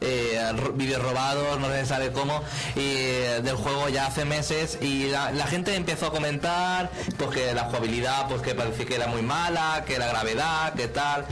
[0.00, 0.40] eh,
[0.74, 2.40] vídeos robados, no se sabe cómo,
[2.76, 7.52] eh, del juego ya hace meses y la, la gente empezó a comentar pues que
[7.52, 11.24] la jugabilidad pues que parecía que era muy mala, que la gravedad, que tal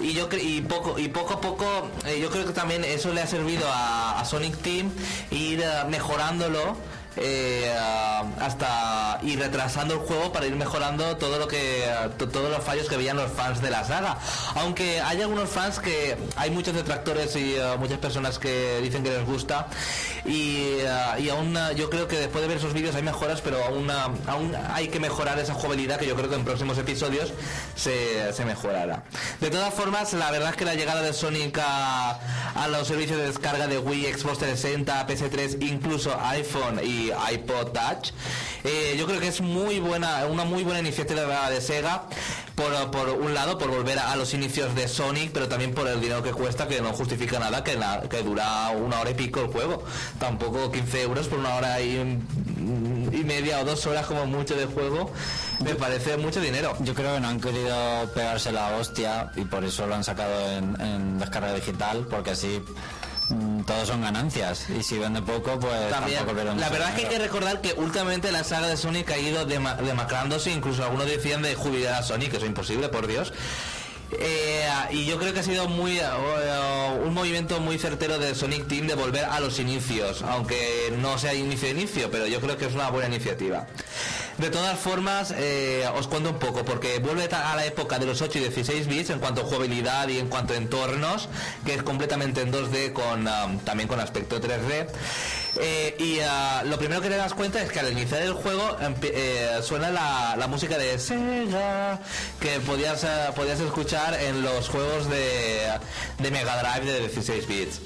[0.00, 3.20] y yo y poco y poco a poco eh, yo creo que también eso le
[3.22, 4.90] ha servido a, a Sonic Team
[5.30, 6.76] ir mejorándolo
[7.16, 7.72] eh,
[8.40, 11.84] hasta y retrasando el juego para ir mejorando todo lo que
[12.18, 14.18] to- todos los fallos que veían los fans de la saga.
[14.54, 19.10] Aunque hay algunos fans que hay muchos detractores y ah, muchas personas que dicen que
[19.10, 19.66] les gusta
[20.24, 23.40] y, ah, y aún ah, yo creo que después de ver esos vídeos hay mejoras
[23.40, 27.32] pero aún aún hay que mejorar esa jugabilidad que yo creo que en próximos episodios
[27.74, 29.02] se, se mejorará.
[29.40, 32.18] De todas formas la verdad es que la llegada de Sonic a,
[32.54, 38.10] a los servicios de descarga de Wii, Xbox 360, PS3, incluso iPhone y iPod Touch,
[38.64, 42.04] eh, yo creo que es muy buena, una muy buena iniciativa de Sega.
[42.54, 45.98] Por, por un lado, por volver a, los inicios de Sonic, pero también por el
[45.98, 49.40] dinero que cuesta, que no justifica nada, que, la- que dura una hora y pico
[49.40, 49.82] el juego.
[50.18, 54.66] Tampoco 15 euros por una hora y, y media o dos horas como mucho de
[54.66, 55.10] juego,
[55.64, 56.76] me parece mucho dinero.
[56.80, 60.50] Yo creo que no han querido pegarse la hostia y por eso lo han sacado
[60.50, 62.74] en, descarga digital, porque así mm,
[63.66, 64.68] todos son ganancias.
[64.70, 66.24] Y si vende poco, pues También,
[66.58, 69.46] la verdad es que hay que recordar que últimamente la saga de Sonic ha ido
[69.46, 73.32] dema- demacrándose, incluso algunos decían de jubilar a Sonic, que es imposible, por Dios.
[74.18, 76.02] Eh, y yo creo que ha sido muy eh,
[77.04, 81.32] un movimiento muy certero de Sonic Team de volver a los inicios, aunque no sea
[81.32, 83.66] inicio de inicio, pero yo creo que es una buena iniciativa.
[84.38, 88.22] De todas formas, eh, os cuento un poco, porque vuelve a la época de los
[88.22, 91.28] 8 y 16 bits en cuanto a jugabilidad y en cuanto a entornos,
[91.64, 94.88] que es completamente en 2D con um, también con aspecto 3D.
[95.60, 98.76] Eh, y ah, lo primero que te das cuenta es que al iniciar el juego
[99.02, 102.00] eh, suena la, música de Sega
[102.40, 103.04] que podías,
[103.34, 105.68] podías escuchar en los juegos de,
[106.18, 107.80] de Mega Drive de 16 bits.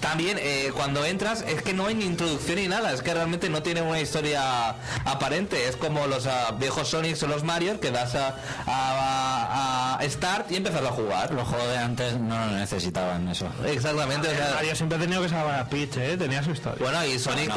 [0.00, 3.48] También eh, cuando entras es que no hay ni introducción ni nada, es que realmente
[3.50, 4.70] no tiene una historia
[5.04, 8.36] aparente, es como los ah, viejos Sonics o los Mario que das a,
[8.66, 11.32] a- a Start y empiezas a jugar.
[11.32, 13.46] Los juegos de antes no lo necesitaban eso.
[13.66, 16.16] Exactamente, o sea, Mario siempre ha tenido que salvar a Peach, ¿eh?
[16.16, 16.78] Tenía su historia.
[16.80, 17.52] Bueno, y Sonic,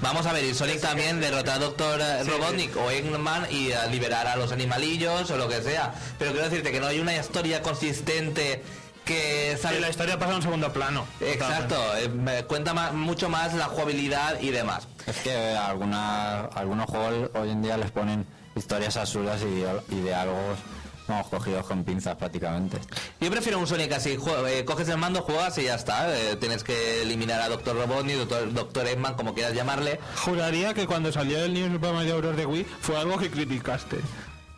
[0.00, 3.76] vamos a ver, y Sonic también derrotar a Doctor eh, Robotnik o Eggman y eh,
[3.90, 5.94] liberar a los animalillos o lo que sea.
[6.18, 8.62] Pero quiero decirte que no hay una historia consistente
[9.04, 9.80] que Sí, sale...
[9.80, 11.06] la historia pasa en un segundo plano.
[11.20, 14.86] Exacto, eh, cuenta ma- mucho más la jugabilidad y demás.
[15.06, 18.26] Es que alguna, algunos juegos hoy en día les ponen
[18.56, 20.58] historias absurdas y, y diálogos
[21.06, 22.78] Vamos, cogidos con pinzas prácticamente.
[23.20, 24.16] Yo prefiero un Sonic así,
[24.48, 26.08] eh, coges el mando, juegas y ya está.
[26.18, 27.76] eh, tienes que eliminar a Dr.
[27.76, 28.54] Robotnik, Dr.
[28.54, 28.86] Dr.
[28.86, 30.00] Eggman, como quieras llamarle.
[30.24, 32.36] Juraría que cuando salió el New Super Mario Bros.
[32.38, 33.98] de Wii fue algo que criticaste.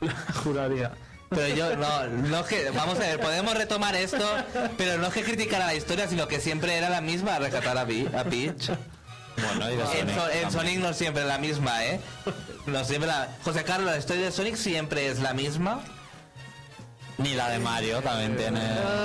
[0.45, 0.93] Juraría.
[1.29, 4.25] Pero yo, no, no es que, vamos a ver, podemos retomar esto,
[4.79, 7.85] pero no es que criticara la historia, sino que siempre era la misma, rescatar a,
[7.87, 8.71] Pi- a Peach.
[9.37, 10.51] Bueno, y de En, Sonic So- en.
[10.53, 12.01] Sonic no siempre es la misma, ¿eh?
[12.67, 13.29] No siempre la...
[13.45, 15.81] José Carlos, la historia de Sonic siempre es la misma.
[17.19, 18.61] Ni la de Mario también tiene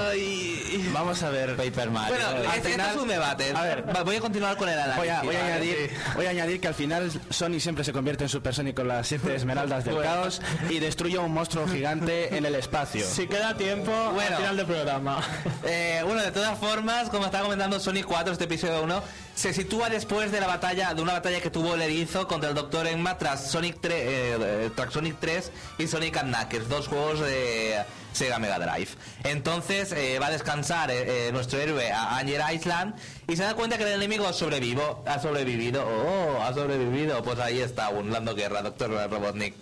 [0.09, 0.89] Ay.
[0.93, 1.55] Vamos a ver.
[1.55, 2.15] Paper Mario.
[2.15, 3.53] Bueno, al este, final- es un debate.
[3.55, 3.95] a ver.
[3.95, 4.97] Va- voy a continuar con el análisis.
[4.97, 5.53] Voy a, voy, a ¿vale?
[5.53, 8.87] añadir, voy a añadir que al final Sony siempre se convierte en Super Sonic con
[8.87, 13.05] las siete esmeraldas del caos y destruye a un monstruo gigante en el espacio.
[13.05, 14.35] Si queda tiempo, Bueno.
[14.35, 15.21] al final del programa.
[15.65, 19.03] Eh, bueno, de todas formas, como estaba comentando Sonic 4, este episodio 1,
[19.41, 22.55] se sitúa después de la batalla, de una batalla que tuvo el erizo contra el
[22.55, 22.85] Dr.
[22.85, 27.81] Eggman tras Sonic 3, eh, eh, Sonic 3 y Sonic and Knuckles, dos juegos de
[28.13, 28.89] Sega Mega Drive.
[29.23, 32.93] Entonces eh, va a descansar eh, eh, nuestro héroe a Anger Island
[33.27, 35.87] y se da cuenta que el enemigo sobrevivo, ha sobrevivido.
[35.87, 37.23] Oh, ha sobrevivido.
[37.23, 39.09] Pues ahí está, aún dando guerra, Dr.
[39.09, 39.55] Robotnik.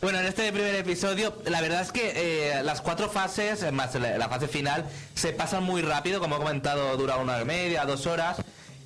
[0.00, 2.12] Bueno, en este primer episodio, la verdad es que
[2.58, 4.84] eh, las cuatro fases, eh, más la, la fase final,
[5.14, 8.36] se pasan muy rápido, como he comentado, dura una hora y media, dos horas.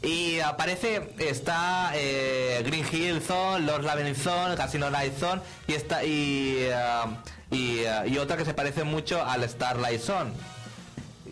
[0.03, 6.05] Y aparece, está eh, Green Hill Zone, Lord Labyrinth Zone, Casino Night Zone y, está,
[6.05, 7.21] y, ah,
[7.51, 10.31] y, ah, y otra que se parece mucho al Starlight Zone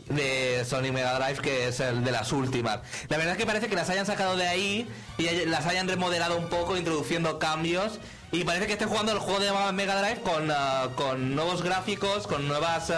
[0.08, 2.80] de Sony Mega Drive que es el de las últimas.
[3.08, 4.88] La verdad es que parece que las hayan sacado de ahí
[5.18, 8.00] y las hayan remodelado un poco introduciendo cambios
[8.32, 10.52] y parece que estén jugando el juego de Mega Drive con,
[10.96, 12.92] con nuevos gráficos, con nuevas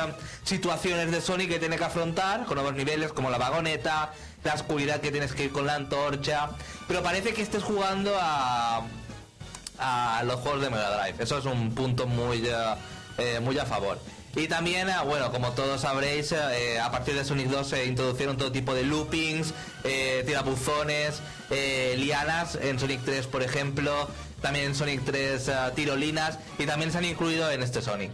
[0.44, 4.12] situaciones de Sonic que tiene que afrontar, con nuevos niveles como la vagoneta,
[4.48, 6.50] la oscuridad que tienes que ir con la antorcha,
[6.86, 8.82] pero parece que estés jugando a
[9.80, 11.22] a los juegos de Mega Drive.
[11.22, 12.52] Eso es un punto muy, eh,
[13.18, 13.96] eh, muy a favor.
[14.34, 18.36] Y también, eh, bueno, como todos sabréis, eh, a partir de Sonic 2 se introdujeron
[18.36, 21.20] todo tipo de loopings, eh, tirabuzones,
[21.96, 24.08] lianas en Sonic 3, por ejemplo,
[24.40, 28.12] también en Sonic 3 eh, tirolinas y también se han incluido en este Sonic.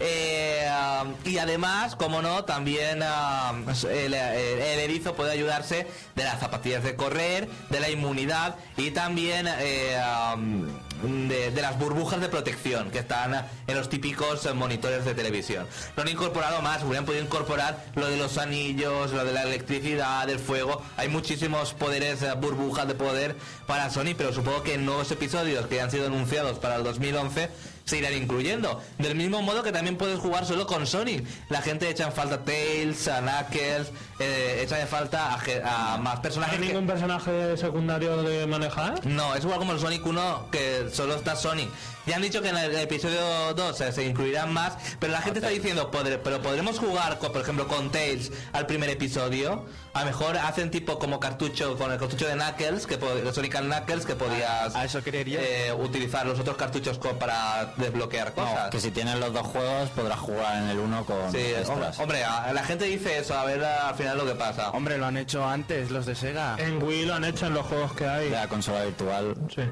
[0.00, 0.68] Eh,
[1.02, 6.40] um, y además, como no, también um, el, el- el erizo puede ayudarse de las
[6.40, 9.96] zapatillas de correr, de la inmunidad y también eh,
[10.34, 10.68] um,
[11.02, 15.66] de, de las burbujas de protección que están en los típicos monitores de televisión.
[15.96, 20.26] No han incorporado más, hubieran podido incorporar lo de los anillos, lo de la electricidad,
[20.26, 20.82] del fuego.
[20.96, 23.36] Hay muchísimos poderes, eh, burbujas de poder
[23.66, 27.50] para Sony, pero supongo que en nuevos episodios que han sido anunciados para el 2011
[27.84, 28.82] se irán incluyendo.
[28.98, 31.24] Del mismo modo que también puedes jugar solo con Sonic.
[31.50, 36.16] La gente echa en falta Tails, a Knuckles, eh, echa en falta a, a más
[36.16, 36.54] ¿No personajes.
[36.56, 39.06] hay que- ningún personaje secundario de manejar?
[39.06, 41.68] no, es igual como el Sonic 1, que solo está Sonic.
[42.06, 45.40] Ya han dicho que en el episodio 2 eh, se incluirán más, pero la gente
[45.40, 49.66] está diciendo, "Podre- pero podremos jugar, con, por ejemplo, con Tails al primer episodio.
[49.92, 53.56] A lo mejor hacen tipo como cartucho, con el cartucho de Knuckles, que de Sonic
[53.56, 55.38] and Knuckles, que podías a eso quería ir.
[55.40, 58.70] eh, utilizar los otros cartuchos para desbloquear No, cosas.
[58.70, 61.98] que si tienes los dos juegos podrás jugar en el uno con Sí, hombre, extras.
[61.98, 64.70] hombre, a- la gente dice eso, a ver al final lo que pasa.
[64.70, 66.54] Hombre, lo han hecho antes los de Sega.
[66.58, 68.26] En Wii lo han hecho en los juegos que hay.
[68.26, 69.34] de la consola virtual.
[69.54, 69.62] Sí.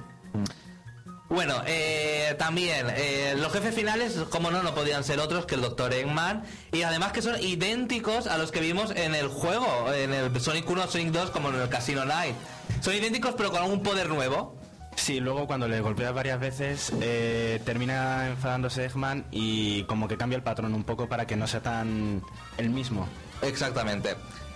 [1.35, 5.63] Bueno, eh, también eh, los jefes finales, como no, no podían ser otros que el
[5.63, 5.93] Dr.
[5.93, 10.41] Eggman y además que son idénticos a los que vimos en el juego, en el
[10.41, 12.37] Sonic 1, Sonic 2, como en el Casino Night.
[12.81, 14.57] Son idénticos pero con algún poder nuevo.
[14.95, 20.37] Sí, luego cuando le golpeas varias veces eh, termina enfadándose Eggman y como que cambia
[20.37, 22.23] el patrón un poco para que no sea tan
[22.59, 23.09] el mismo.
[23.43, 24.15] Exactamente.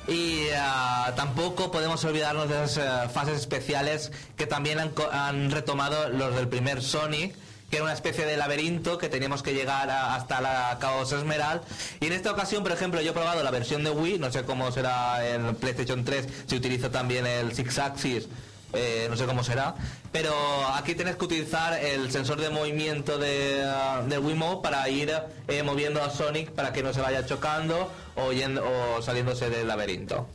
[0.09, 4.79] Y ah, tampoco podemos olvidarnos de esas eh, fases especiales que también
[5.13, 7.35] han, retomado los del primer Sonic,
[7.71, 11.61] que era una especie de laberinto que teníamos que llegar hasta la Caos Esmeral.
[12.01, 14.45] Y en esta ocasión, por ejemplo, yo he probado la versión de Wii, no sé
[14.45, 18.29] cómo será en PlayStation 3, si utiliza también el Six Axis.
[18.73, 19.75] Eh, no sé cómo será,
[20.13, 20.33] pero
[20.75, 25.13] aquí tienes que utilizar el sensor de movimiento de, ah, del Wiimote para ir
[25.49, 29.69] eh, moviendo a Sonic para que no se vaya chocando o, yendo, o saliéndose del
[29.69, 30.27] laberinto.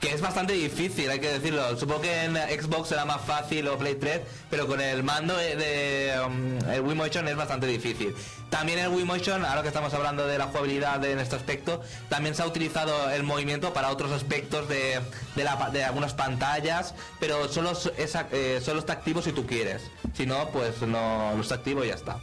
[0.00, 1.78] Que es bastante difícil, hay que decirlo.
[1.78, 4.20] Supongo que en Xbox será más fácil o Play 3,
[4.50, 8.14] pero con el mando de, um, el Wii Motion es bastante difícil.
[8.50, 11.80] También el Wii Motion, ahora que estamos hablando de la jugabilidad en este aspecto,
[12.10, 15.00] también se ha utilizado el movimiento para otros aspectos de,
[15.36, 19.80] de, algunas pantallas, pero solo, es- eh, solo está activo si tú quieres.
[20.14, 22.18] Si no, pues no, no está activo y ya está.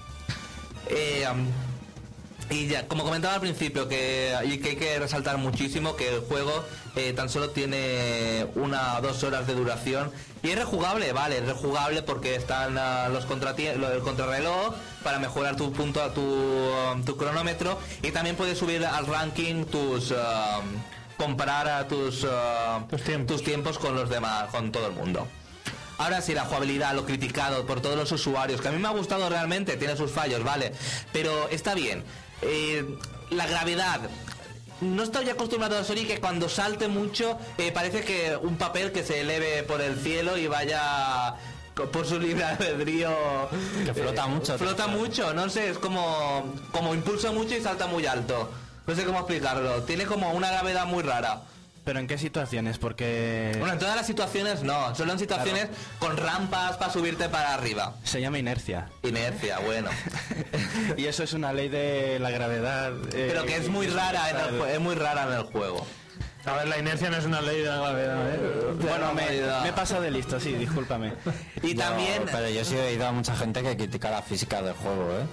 [0.88, 1.48] Eh, um,
[2.50, 6.22] Y ya, como comentaba al principio, que, y que hay que resaltar muchísimo que el
[6.22, 6.52] juego
[6.96, 10.12] eh, tan solo tiene una o dos horas de duración
[10.44, 14.74] y es rejugable, vale, es rejugable porque están ah, los del contrarreloj
[15.04, 20.12] para mejorar tu punto, tu, um, tu cronómetro y también puedes subir al ranking tus
[20.12, 20.18] um,
[21.18, 23.38] comparar a tus, uh, Tus tiempos.
[23.38, 25.28] tus tiempos con los demás, con todo el mundo.
[26.00, 28.92] Ahora sí, la jugabilidad, lo criticado por todos los usuarios, que a mí me ha
[28.92, 30.74] gustado realmente, tiene sus fallos, vale,
[31.14, 32.04] pero está bien.
[32.42, 32.98] Eh,
[33.30, 34.02] la gravedad.
[34.82, 39.04] No estoy acostumbrado a Sonic que cuando salte mucho eh, parece que un papel que
[39.04, 41.36] se eleve por el cielo y vaya
[41.94, 43.12] por su libre albedrío.
[43.86, 44.58] Que flota mucho.
[44.58, 48.50] Flota mucho, no sé, es como, como impulsa mucho y salta muy alto.
[48.88, 49.84] No sé cómo explicarlo.
[49.84, 51.42] Tiene como una gravedad muy rara.
[51.84, 52.78] ¿Pero en qué situaciones?
[52.78, 55.68] Porque Bueno, en todas las situaciones no, solo en situaciones
[55.98, 57.96] con rampas para subirte para arriba.
[58.04, 58.90] se llama inercia.
[59.02, 59.90] Inercia, bueno.
[60.98, 62.94] y eso es una ley de la gravedad.
[63.14, 65.86] eh, Pero que es muy rara en el, es muy rara en el juego.
[66.46, 68.40] A ver, la inercia no es una ley de la gravedad, ¿eh?
[68.82, 69.26] Bueno, me,
[69.64, 71.14] me he pasado de listo, sí, discúlpame.
[71.62, 74.74] Y también, Pero yo sí he oído a mucha gente que critica la física del
[74.74, 75.26] juego, ¿eh?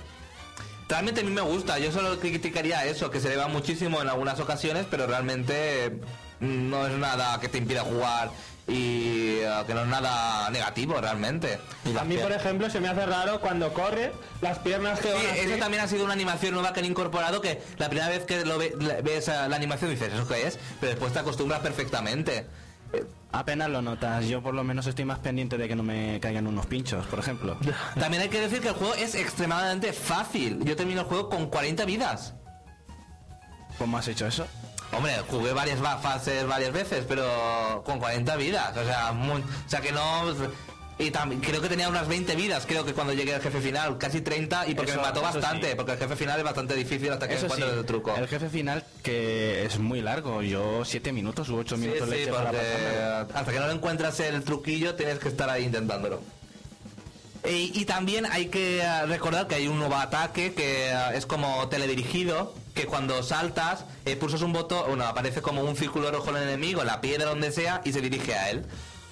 [0.89, 1.79] realmente a mí me gusta.
[1.79, 5.99] Yo solo criticaría eso, que se eleva muchísimo en algunas ocasiones, pero realmente
[6.41, 8.31] no es nada que te impida jugar
[8.67, 11.59] y eh, que no es nada negativo realmente.
[11.99, 14.13] A mí, por ejemplo, se me hace raro cuando corre
[14.43, 15.41] las piernas que Sí, van así.
[15.41, 18.45] eso también ha sido una animación nueva que han incorporado que la primera vez que
[18.45, 20.59] lo ve- ves la animación dices, ¿eso qué es?
[20.81, 22.47] Pero después te acostumbras perfectamente.
[23.33, 26.47] Apenas lo notas, yo por lo menos estoy más pendiente de que no me caigan
[26.47, 27.59] unos pinchos, por ejemplo.
[28.01, 30.63] También hay que decir que el juego es extremadamente fácil.
[30.65, 32.33] Yo termino el juego con 40 vidas.
[33.79, 34.47] ¿Cómo has hecho eso?
[34.93, 38.77] Hombre, jugué varias va- fases varias veces, pero con 40 vidas.
[38.77, 40.35] O sea, muy- o sea que no...
[41.01, 43.99] Y también creo que tenía unas 20 vidas, creo que cuando llegué al jefe final,
[43.99, 45.75] casi 30, y porque Eso- me mató bastante, sí.
[45.77, 48.17] porque el jefe final es bastante difícil hasta que Eso sí, encuentres el truco.
[48.17, 52.17] el jefe final que es muy largo, yo siete minutos u ocho Sí, minutos le
[52.17, 56.21] sí, eché para hasta que no lo encuentras el truquillo tienes que estar ahí intentándolo.
[57.49, 61.27] Y, y también hay que eh, recordar que hay un nuevo ataque que eh, es
[61.27, 66.31] como teledirigido, que cuando saltas eh, pulsas un botón, bueno, aparece como un círculo rojo
[66.31, 68.65] en el enemigo, la piedra donde sea y se dirige a él.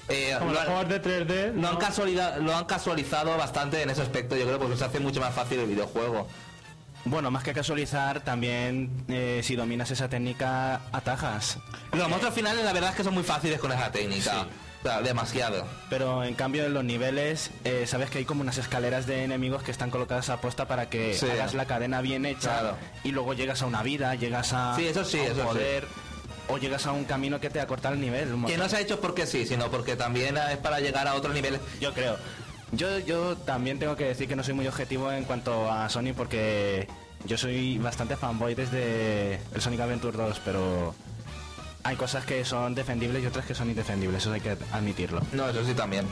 [0.09, 1.53] Eh, Como lo, los han, juegos de 3D.
[1.55, 1.79] lo han ¿no?
[1.81, 5.35] casualidad- lo han casualizado bastante en ese aspecto, yo creo, porque se hace mucho más
[5.35, 6.29] fácil el videojuego.
[7.07, 11.59] Bueno, más que casualizar, también eh, si dominas esa técnica, atajas.
[11.93, 14.31] Los monstruos finales la verdad es que son muy fáciles con esa técnica.
[14.33, 14.47] Sí.
[14.81, 15.65] O sea, demasiado.
[15.91, 19.63] Pero en cambio en los niveles, eh, sabes que hay como unas escaleras de enemigos
[19.63, 21.27] que están colocadas a posta para que Sí.
[21.29, 22.77] hagas la cadena bien hecha Claro.
[23.03, 25.47] y luego llegas a una vida, llegas a, Sí, eso sí, a un eso sí.
[25.47, 25.85] poder
[26.49, 28.29] o llegas a un camino que te acorta el nivel.
[28.47, 31.33] Que no se ha hecho porque sí, sino porque también es para llegar a otro
[31.33, 31.59] nivel.
[31.81, 32.17] Yo creo.
[32.73, 36.13] Yo, yo también tengo que decir que no soy muy objetivo en cuanto a Sony
[36.17, 36.87] porque
[37.25, 40.95] yo soy bastante fanboy desde el Sonic Adventure 2, pero
[41.87, 45.21] hay cosas que son defendibles y otras que son indefendibles, eso hay que admitirlo.
[45.33, 46.07] No, eso sí también.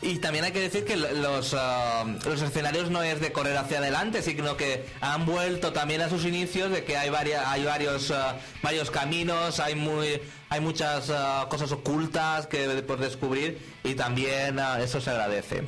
[0.00, 3.56] Y también hay que decir que lo- los, ah, los escenarios no es de correr
[3.56, 7.64] hacia adelante, sino que han vuelto también a sus inicios de que hay varias, hay
[7.64, 10.20] varios, ah, varios caminos, hay muy,
[10.50, 15.64] hay muchas ah, cosas ocultas que por descubrir y también eso se agradece.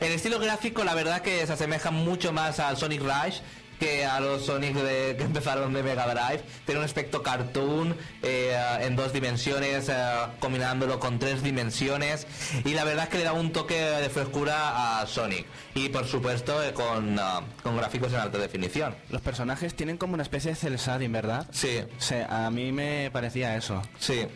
[0.00, 3.40] El estilo gráfico, la verdad que se asemeja mucho más al Sonic Rush
[3.78, 6.42] que a los Sonic de- que empezaron de Mega Drive.
[6.64, 9.94] Tiene un aspecto cartoon eh, en dos dimensiones, eh,
[10.40, 12.26] combinándolo con tres dimensiones.
[12.64, 15.46] Y la verdad es que le da un toque de frescura a Sonic.
[15.74, 18.94] Y por supuesto eh, con, ah, con gráficos en alta definición.
[19.10, 21.46] Los personajes tienen como una especie de cel shading, ¿verdad?
[21.52, 23.82] Sí, Sí, a mí me parecía eso.
[23.98, 24.26] sí.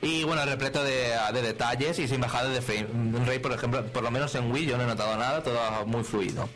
[0.00, 2.86] Y bueno, repleto de, de detalles y sin bajada de frame
[3.26, 6.04] rate, por ejemplo, por lo menos en Wii yo no he notado nada, todo muy
[6.04, 6.48] fluido.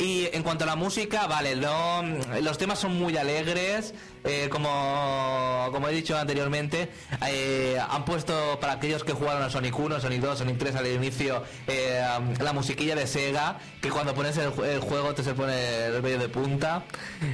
[0.00, 2.02] Y en cuanto a la música, vale, lo-
[2.40, 3.92] los temas son muy alegres,
[4.24, 6.88] eh, como, como he dicho anteriormente,
[7.28, 10.86] eh, han puesto para aquellos que jugaron a Sonic 1, Sonic 2, Sonic 3 al
[10.86, 12.02] inicio, eh,
[12.40, 16.18] la musiquilla de Sega, que cuando pones el, el juego te se pone el vello
[16.18, 16.82] de punta.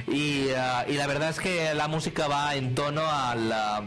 [0.07, 3.81] Y, la verdad es que la música va en tono al, a,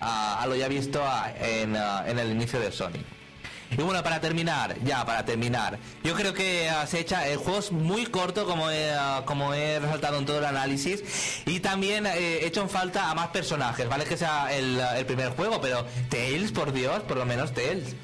[0.00, 1.00] a lo ya visto
[1.40, 1.76] en
[2.18, 3.15] el inicio de Sonic.
[3.70, 7.72] Y bueno, para terminar, ya para terminar, yo creo que se echa, el juego es
[7.72, 8.92] muy corto como he,
[9.24, 13.14] como he resaltado en todo el análisis y también eh, he hecho en falta a
[13.14, 17.26] más personajes, vale que sea el, el primer juego, pero Tails, por Dios, por lo
[17.26, 17.94] menos Tails.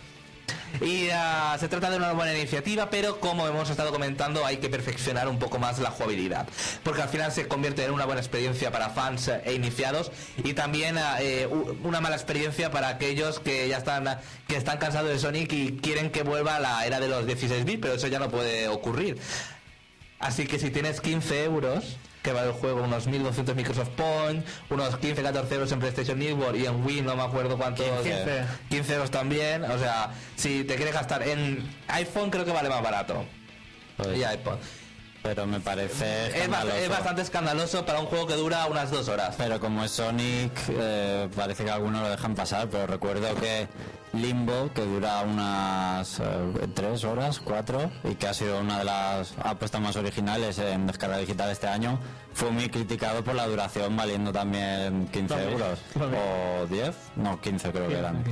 [0.81, 4.69] Y ah, se trata de una buena iniciativa, pero como hemos estado comentando, hay que
[4.69, 6.49] perfeccionar un poco más la jugabilidad.
[6.83, 10.11] Porque al final se convierte en una buena experiencia para fans eh, e iniciados
[10.43, 11.47] y también ah, eh,
[11.83, 14.19] una mala experiencia para aquellos que ya están,
[14.49, 17.65] que están cansados de Sonic y quieren que vuelva a la era de los 16
[17.65, 19.19] bits, pero eso ya no puede ocurrir.
[20.19, 24.99] Así que si tienes 15 euros, que vale el juego unos 1200 Microsoft Points, unos
[25.01, 27.85] 15-14 euros en PlayStation Network y en Wii no me acuerdo cuántos.
[27.85, 28.45] 15.
[28.71, 29.65] 15 euros también.
[29.65, 33.25] O sea, si te quieres gastar en iPhone, creo que vale más barato.
[33.97, 34.57] Pues, Y iPod.
[35.23, 39.35] pero me parece Es, es bastante escandaloso para un juego que dura unas dos horas.
[39.37, 43.69] Pero como es Sonic, eh, parece que algunos lo dejan pasar, pero recuerdo que
[44.13, 46.25] Limbo, que dura unas eh,
[46.75, 51.17] tres horas, cuatro, y que ha sido una de las apuestas más originales en descarga
[51.19, 51.99] digital este año,
[52.35, 55.79] fue muy criticado por la duración, valiendo también 15 También, euros.
[55.95, 56.23] también.
[56.63, 56.97] ¿O 10?
[57.17, 58.25] No, 15 creo que eran.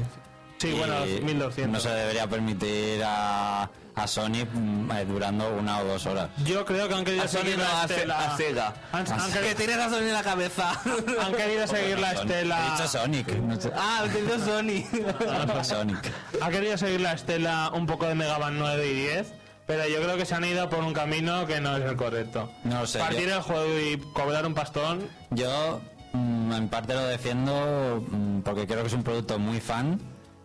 [0.58, 1.72] Sí, bueno, Y 1200.
[1.72, 6.30] No se debería permitir a, a Sonic mm, eh, durando una o dos horas.
[6.44, 8.18] Yo creo que han querido A Sony seguir no, la a Se- estela.
[8.18, 8.74] a Sega.
[8.92, 10.72] Han, han Que tienes razón en la cabeza.
[11.24, 12.66] han querido seguir la estela.
[12.66, 13.28] He dicho Sonic.
[13.36, 13.70] no sé.
[13.74, 15.64] ah, Sony.
[15.64, 16.12] Sonic.
[16.40, 19.32] Ha querido seguir la estela un poco de Mega Man 9 y 10,
[19.66, 22.50] pero yo creo que se han ido por un camino que no es el correcto.
[22.64, 22.98] No lo sé.
[22.98, 25.80] Partir yo- el juego y cobrar un pastón, Yo
[26.12, 30.00] mm, en parte lo defiendo mm, porque creo que es un producto muy fan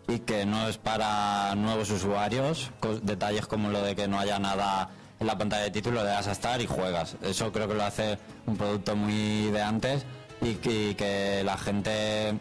[0.08, 2.72] y que no es para nuevos usuarios.
[3.02, 4.90] detalles como lo de que no haya nada
[5.20, 7.16] en la pantalla de título, le das a estar y juegas.
[7.22, 10.06] Eso creo que lo hace un producto muy de antes
[10.42, 12.38] y que, la gente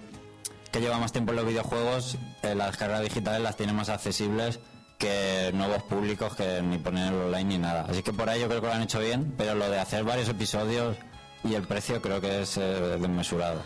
[0.72, 4.58] que lleva más tiempo en los videojuegos, eh, las descargas digitales las tiene más accesibles
[4.98, 7.86] que nuevos públicos que ni poner online ni nada.
[7.88, 10.04] Así que por ahí yo creo que lo han hecho bien, pero lo de hacer
[10.04, 10.96] varios episodios
[11.44, 13.62] y el precio creo que es eh, desmesurado.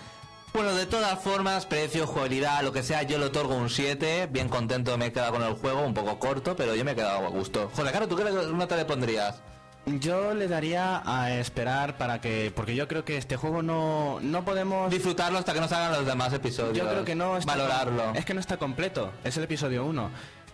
[0.53, 4.29] Bueno, de todas formas, precio, jugabilidad, lo que sea, yo le otorgo un 7.
[4.31, 6.95] Bien contento me he quedado con el juego, un poco corto, pero yo me he
[6.95, 7.71] quedado a gusto.
[7.75, 9.41] José Caro, ¿tú qué nota le pondrías?
[9.87, 14.45] Yo le daría a esperar para que, porque yo creo que este juego no, no
[14.45, 16.77] podemos Disfrutarlo hasta que nos hagan los demás episodios.
[16.77, 18.13] Yo creo que no está Valorarlo.
[18.15, 19.13] Es que no está completo.
[19.25, 20.11] Es el episodio 1.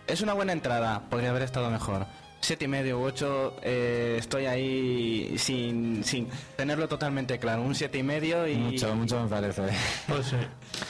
[0.07, 1.01] Es una buena entrada.
[1.09, 2.05] Podría haber estado mejor.
[2.45, 3.55] Siete y medio u ocho.
[3.63, 7.63] eh, estoy ahí sin, sin tenerlo totalmente claro.
[7.63, 9.63] Un siete y medio y Mucho, mucho me parece.
[10.07, 10.35] pues sí.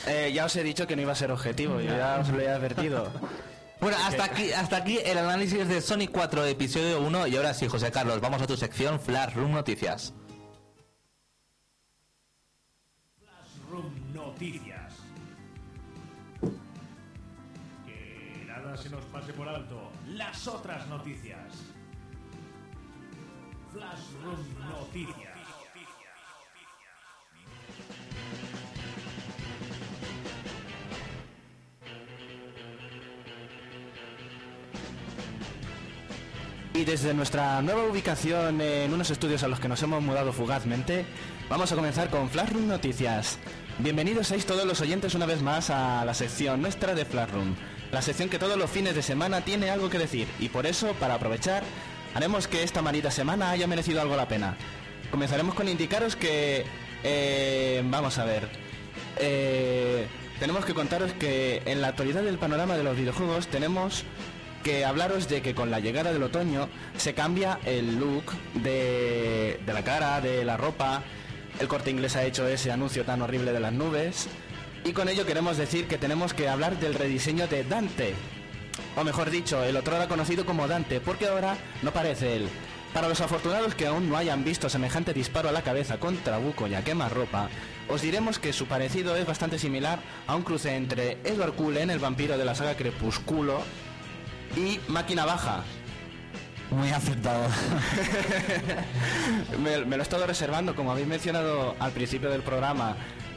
[0.08, 1.80] eh, ya os he dicho que no iba a ser objetivo.
[1.80, 3.10] Yo ya os lo he advertido.
[3.82, 7.68] Bueno, hasta aquí, hasta aquí el análisis de Sonic 4 episodio 1 y ahora sí,
[7.68, 10.14] José Carlos, vamos a tu sección Flash Room Noticias.
[13.70, 14.94] Room Noticias.
[17.86, 19.92] Que nada se nos pase por alto.
[20.08, 21.25] Las otras noticias.
[24.24, 25.16] Room Noticias.
[36.74, 41.06] Y desde nuestra nueva ubicación en unos estudios a los que nos hemos mudado fugazmente,
[41.48, 43.40] vamos a comenzar con Flashroom Noticias.
[43.80, 47.56] Bienvenidos seis todos los oyentes una vez más a la sección nuestra de Flashroom,
[47.92, 50.94] la sección que todos los fines de semana tiene algo que decir y por eso,
[50.94, 51.64] para aprovechar,
[52.16, 54.58] haremos que esta manita semana haya merecido algo la pena.
[55.12, 56.66] Comenzaremos con indicaros que...
[57.04, 58.50] eh, vamos a ver.
[59.20, 60.08] Eh,
[60.40, 64.06] tenemos que contaros que en la actualidad del panorama de los videojuegos tenemos
[64.64, 69.74] que hablaros de que con la llegada del otoño se cambia el look de, de
[69.74, 71.04] la cara, de la ropa.
[71.60, 74.28] El corte inglés ha hecho ese anuncio tan horrible de las nubes.
[74.84, 78.16] Y con ello queremos decir que tenemos que hablar del rediseño de Dante.
[78.96, 82.50] O mejor dicho, el otro era conocido como Dante, porque ahora no parece él.
[82.94, 86.66] Para los afortunados que aún no hayan visto semejante disparo a la cabeza con trabuco
[86.68, 87.50] y a quemarropa,
[87.90, 92.00] os diremos que su parecido es bastante similar a un cruce entre Edward Cullen, el
[92.00, 93.62] vampiro de la saga Crepúsculo,
[94.56, 95.64] y Máquina Baja.
[96.72, 97.48] Muy acertado.
[99.62, 102.96] me, me lo he estado reservando, como habéis mencionado al principio del programa,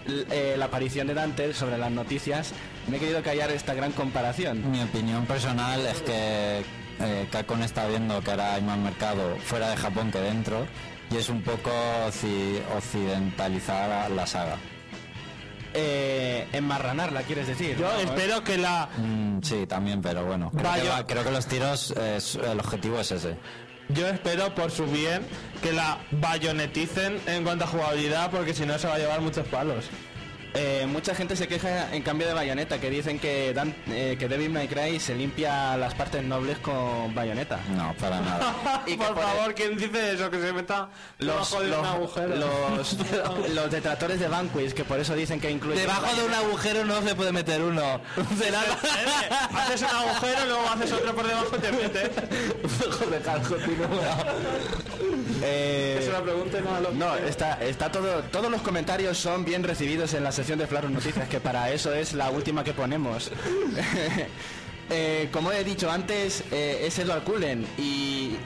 [0.09, 2.53] eh, la aparición de Dante sobre las noticias,
[2.89, 4.71] me he querido callar esta gran comparación.
[4.71, 6.63] Mi opinión personal es que
[7.01, 10.67] eh, Capcom está viendo que ahora hay más mercado fuera de Japón que dentro
[11.11, 11.71] y es un poco
[12.07, 14.57] occi- occidentalizar la saga.
[15.75, 17.77] Eh, enmarranarla, quieres decir.
[17.77, 18.01] Yo ¿no?
[18.01, 20.51] espero que la Mm, sí, también, pero bueno.
[20.51, 23.37] Creo, que, va- creo que los tiros, es- el objetivo es ese.
[23.89, 25.23] Yo espero por su bien
[25.63, 29.47] que la bayoneticen en cuanto a jugabilidad porque si no se va a llevar muchos
[29.49, 29.87] palos.
[30.55, 34.29] Eh, mucha gente se queja en cambio de bayoneta, que dicen que, Dan- eh, que
[34.29, 37.59] Devil May Cry se limpia las partes nobles con bayoneta.
[37.77, 38.83] No, para nada.
[38.87, 40.31] Y por por favor, ¿quién dice eso?
[40.31, 40.89] Que se meta
[41.19, 42.37] Los, debajo de los, un agujero.
[42.37, 42.97] los,
[43.55, 45.81] los detractores de Vanquish, que por eso dicen que incluye...
[45.81, 48.01] Debajo de un agujero no se puede meter uno.
[48.39, 48.61] Será
[49.55, 52.11] haces un agujero, luego haces otro por debajo y te metes.
[52.99, 53.23] Joder.
[55.43, 59.63] Eh, Es una pregunta y no No, está, está todo, todos los comentarios son bien
[59.63, 63.33] recibidos en la sección de Flaro Noticias, que para eso es la última que ponemos.
[64.91, 68.37] eh, como he dicho antes, eh, es Edward Cullen y,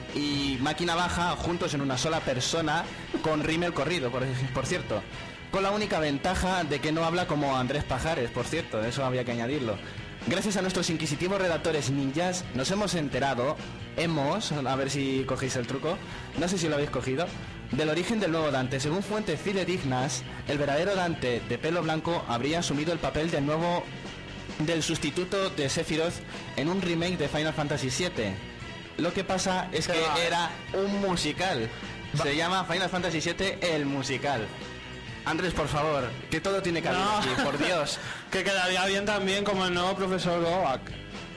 [0.59, 2.83] Máquina Baja juntos en una sola persona
[3.21, 4.23] con rímel corrido, por,
[4.55, 5.03] por cierto.
[5.51, 9.23] Con la única ventaja de que no habla como Andrés Pajares, por cierto, eso había
[9.23, 9.77] que añadirlo.
[10.25, 13.57] Gracias a nuestros inquisitivos redactores ninjas nos hemos enterado,
[13.97, 15.97] hemos, a ver si cogéis el truco,
[16.37, 17.27] no sé si lo habéis cogido,
[17.71, 18.79] del origen del nuevo Dante.
[18.79, 23.83] Según fuentes fidedignas, el verdadero Dante de pelo blanco habría asumido el papel del nuevo
[24.59, 26.13] del sustituto de Sephiroth
[26.55, 28.33] en un remake de Final Fantasy VII.
[28.97, 31.69] Lo que pasa es que era un musical.
[32.21, 34.47] Se llama Final Fantasy VII el musical.
[35.25, 37.17] Andrés, por favor, que todo tiene cabida No.
[37.17, 37.97] aquí, por Dios.
[38.31, 40.81] Que quedaría bien también como el nuevo profesor Oak.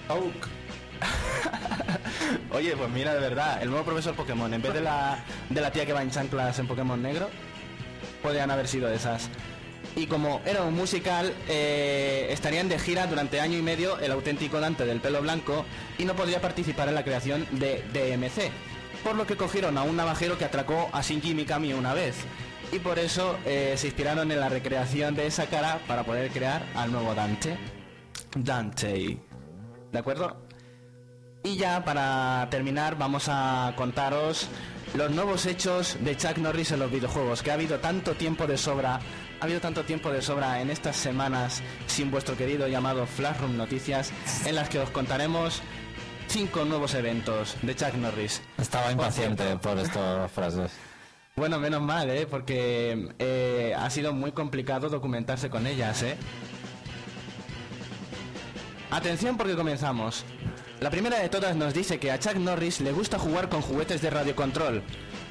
[0.09, 0.49] Oak.
[2.53, 5.19] Oye, pues mira, de verdad, el nuevo profesor Pokémon, en vez de la,
[5.51, 7.29] de la tía que va en chanclas en Pokémon negro,
[8.23, 9.29] podrían haber sido esas.
[9.95, 14.59] Y como era un musical, eh, estarían de gira durante año y medio el auténtico
[14.59, 15.65] Dante del pelo blanco
[15.99, 18.51] y no podría participar en la creación de DMC.
[19.05, 22.17] Por lo que cogieron a un navajero que atracó a Shinji Mikami una vez.
[22.73, 26.67] Y por eso eh, se inspiraron en la recreación de esa cara para poder crear
[26.75, 27.57] al nuevo Dante.
[28.35, 29.19] Dante.
[29.93, 30.37] ¿De acuerdo?
[31.45, 34.49] Y ya para terminar vamos a contaros
[34.95, 38.57] los nuevos hechos de Chuck Norris en los videojuegos, que ha habido tanto tiempo de
[38.57, 39.01] sobra,
[39.41, 44.13] ha habido tanto tiempo de sobra en estas semanas sin vuestro querido llamado Flashroom Noticias,
[44.45, 45.63] en las que os contaremos
[46.29, 48.43] cinco nuevos eventos de Chuck Norris.
[48.59, 50.73] Estaba impaciente por estas frases.
[51.39, 52.27] Bueno, menos mal, ¿eh?
[52.27, 56.17] Porque eh, ha sido muy complicado documentarse con ellas, ¿eh?
[58.91, 60.25] Atención porque comenzamos.
[60.81, 64.01] La primera de todas nos dice que a Chuck Norris le gusta jugar con juguetes
[64.01, 64.83] de radiocontrol.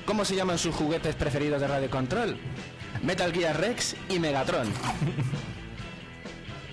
[0.05, 2.37] ¿Cómo se llaman sus juguetes preferidos de radiocontrol?
[3.01, 4.71] Metal Gear Rex y Megatron.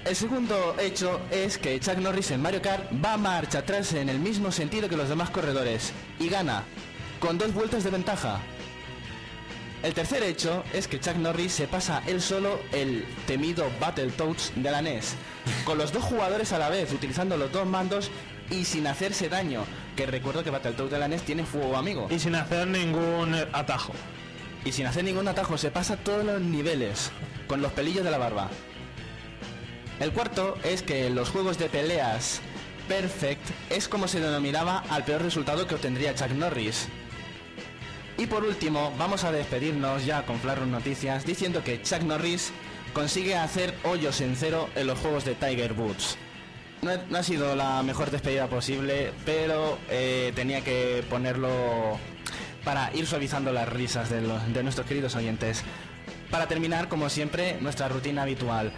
[0.05, 4.19] El segundo hecho es que Chuck Norris en Mario Kart va marcha atrás en el
[4.19, 6.65] mismo sentido que los demás corredores y gana,
[7.19, 8.43] con dos vueltas de ventaja.
[9.83, 14.71] El tercer hecho es que Chuck Norris se pasa él solo el temido Battletoads de
[14.71, 15.17] la NES,
[15.65, 18.11] con los dos jugadores a la vez, utilizando los dos mandos
[18.49, 19.65] y sin hacerse daño,
[19.97, 22.07] que recuerdo que Battletoads de la NES tiene fuego amigo.
[22.11, 23.93] Y sin hacer ningún atajo.
[24.65, 27.11] Y sin hacer ningún atajo se pasa todos los niveles,
[27.49, 28.51] con los pelillos de la barba.
[29.99, 32.41] El cuarto es que los juegos de peleas
[32.87, 36.89] Perfect es como se denominaba al peor resultado que obtendría Chuck Norris.
[38.23, 42.53] Y por último, vamos a despedirnos ya con Flarron Noticias diciendo que Chuck Norris
[42.93, 46.17] consigue hacer hoyos en cero en los juegos de Tiger Woods.
[46.83, 51.99] No, ha- sido la mejor despedida posible, pero eh, tenía que ponerlo
[52.65, 55.65] para ir suavizando las risas de nuestros queridos oyentes.
[56.31, 58.73] Para terminar, como siempre, nuestra rutina habitual.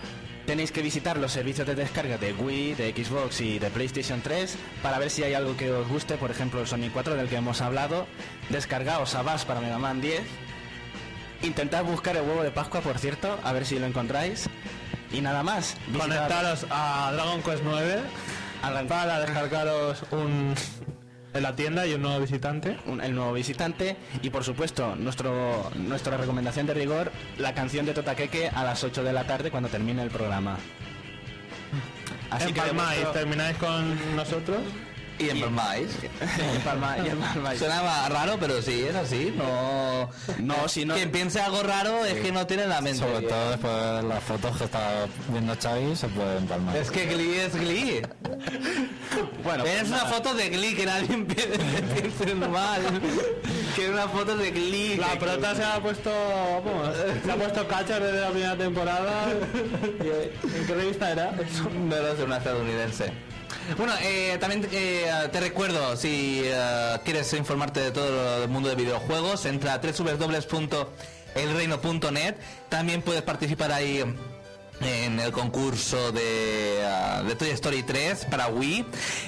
[0.46, 4.56] Tenéis que visitar los servicios de descarga de Wii, de Xbox y de PlayStation 3
[4.82, 7.36] para ver si hay algo que os guste, por ejemplo el Sonic 4 del que
[7.36, 8.06] hemos hablado.
[8.50, 10.20] Descargaos a Bass para Mega Man 10.
[11.42, 14.48] Intentad buscar el huevo de Pascua, por cierto, a ver si lo encontráis.
[15.12, 15.76] Y nada más.
[15.86, 18.00] Visitad- Conectaros a Dragon Quest 9
[18.88, 20.54] para descargaros un
[21.34, 22.76] en la tienda y un nuevo visitante.
[22.86, 27.92] un- el nuevo visitante y por supuesto nuestro nuestra recomendación de rigor la canción de
[27.92, 30.56] Totaqueque a las 8 de la tarde cuando termine el programa
[32.30, 32.66] así que de
[33.00, 34.58] vuestro- termináis con nosotros.
[35.18, 35.88] Y empalmáis.
[36.02, 37.58] Y empalmáis.
[37.58, 39.32] Sonaba raro, pero sí, es así.
[39.36, 40.10] No,
[40.40, 42.98] No, si no- Quien piense algo raro es que no tiene la mente.
[42.98, 46.76] Sobre todo después de las fotos que está viendo Xavi, se puede empalmar.
[46.76, 48.02] Es que Glee es Glee.
[49.44, 52.80] bueno es pues una foto de Glee que nadie piense mal.
[53.76, 54.96] Que es una foto de Glee.
[54.96, 59.30] La prota se ha puesto, vamos, se ha puesto cachas desde la primera temporada.
[60.02, 61.32] ¿En qué revista era?
[61.32, 63.12] No lo sé, una estadounidense.
[63.76, 68.74] Bueno, eh, también eh, te recuerdo, si eh, quieres informarte de todo el mundo de
[68.76, 72.34] videojuegos, entra a www.elreino.net.
[72.68, 74.04] También puedes participar ahí
[74.80, 78.84] en el concurso de, ah, de Toy Story 3 para Wii.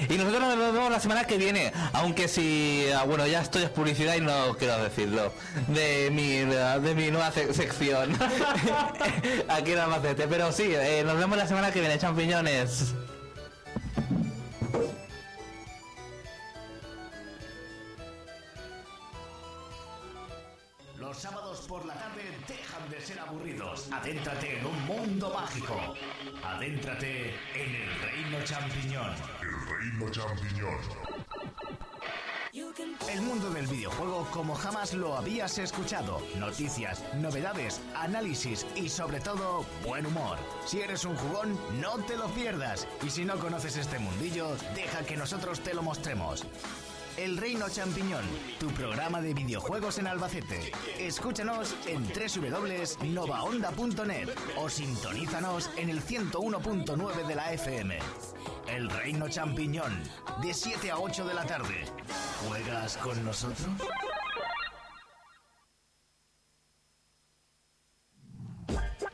[0.09, 3.69] Y nosotros nos vemos la semana que viene, aunque si, ah, bueno, ya estoy en
[3.69, 5.31] publicidad y no quiero decirlo,
[5.67, 8.15] de mi, de mi nueva sec- sección.
[9.49, 10.27] Aquí en Albacete.
[10.27, 12.93] Pero sí, eh, nos vemos la semana que viene, champiñones.
[23.91, 25.75] Adéntrate en un mundo mágico.
[26.43, 29.13] Adéntrate en el reino champiñón.
[29.41, 30.77] El reino champiñón.
[33.09, 36.21] El mundo del videojuego como jamás lo habías escuchado.
[36.37, 40.37] Noticias, novedades, análisis y sobre todo buen humor.
[40.65, 42.87] Si eres un jugón, no te lo pierdas.
[43.05, 46.45] Y si no conoces este mundillo, deja que nosotros te lo mostremos.
[47.17, 48.23] El Reino Champiñón,
[48.59, 50.71] tu programa de videojuegos en Albacete.
[50.99, 57.97] Escúchanos en www.novaonda.net o sintonízanos en el 101.9 de la FM.
[58.67, 59.99] El Reino Champiñón,
[60.43, 61.85] de 7 a 8 de la tarde.
[62.47, 63.67] ¿Juegas con nosotros?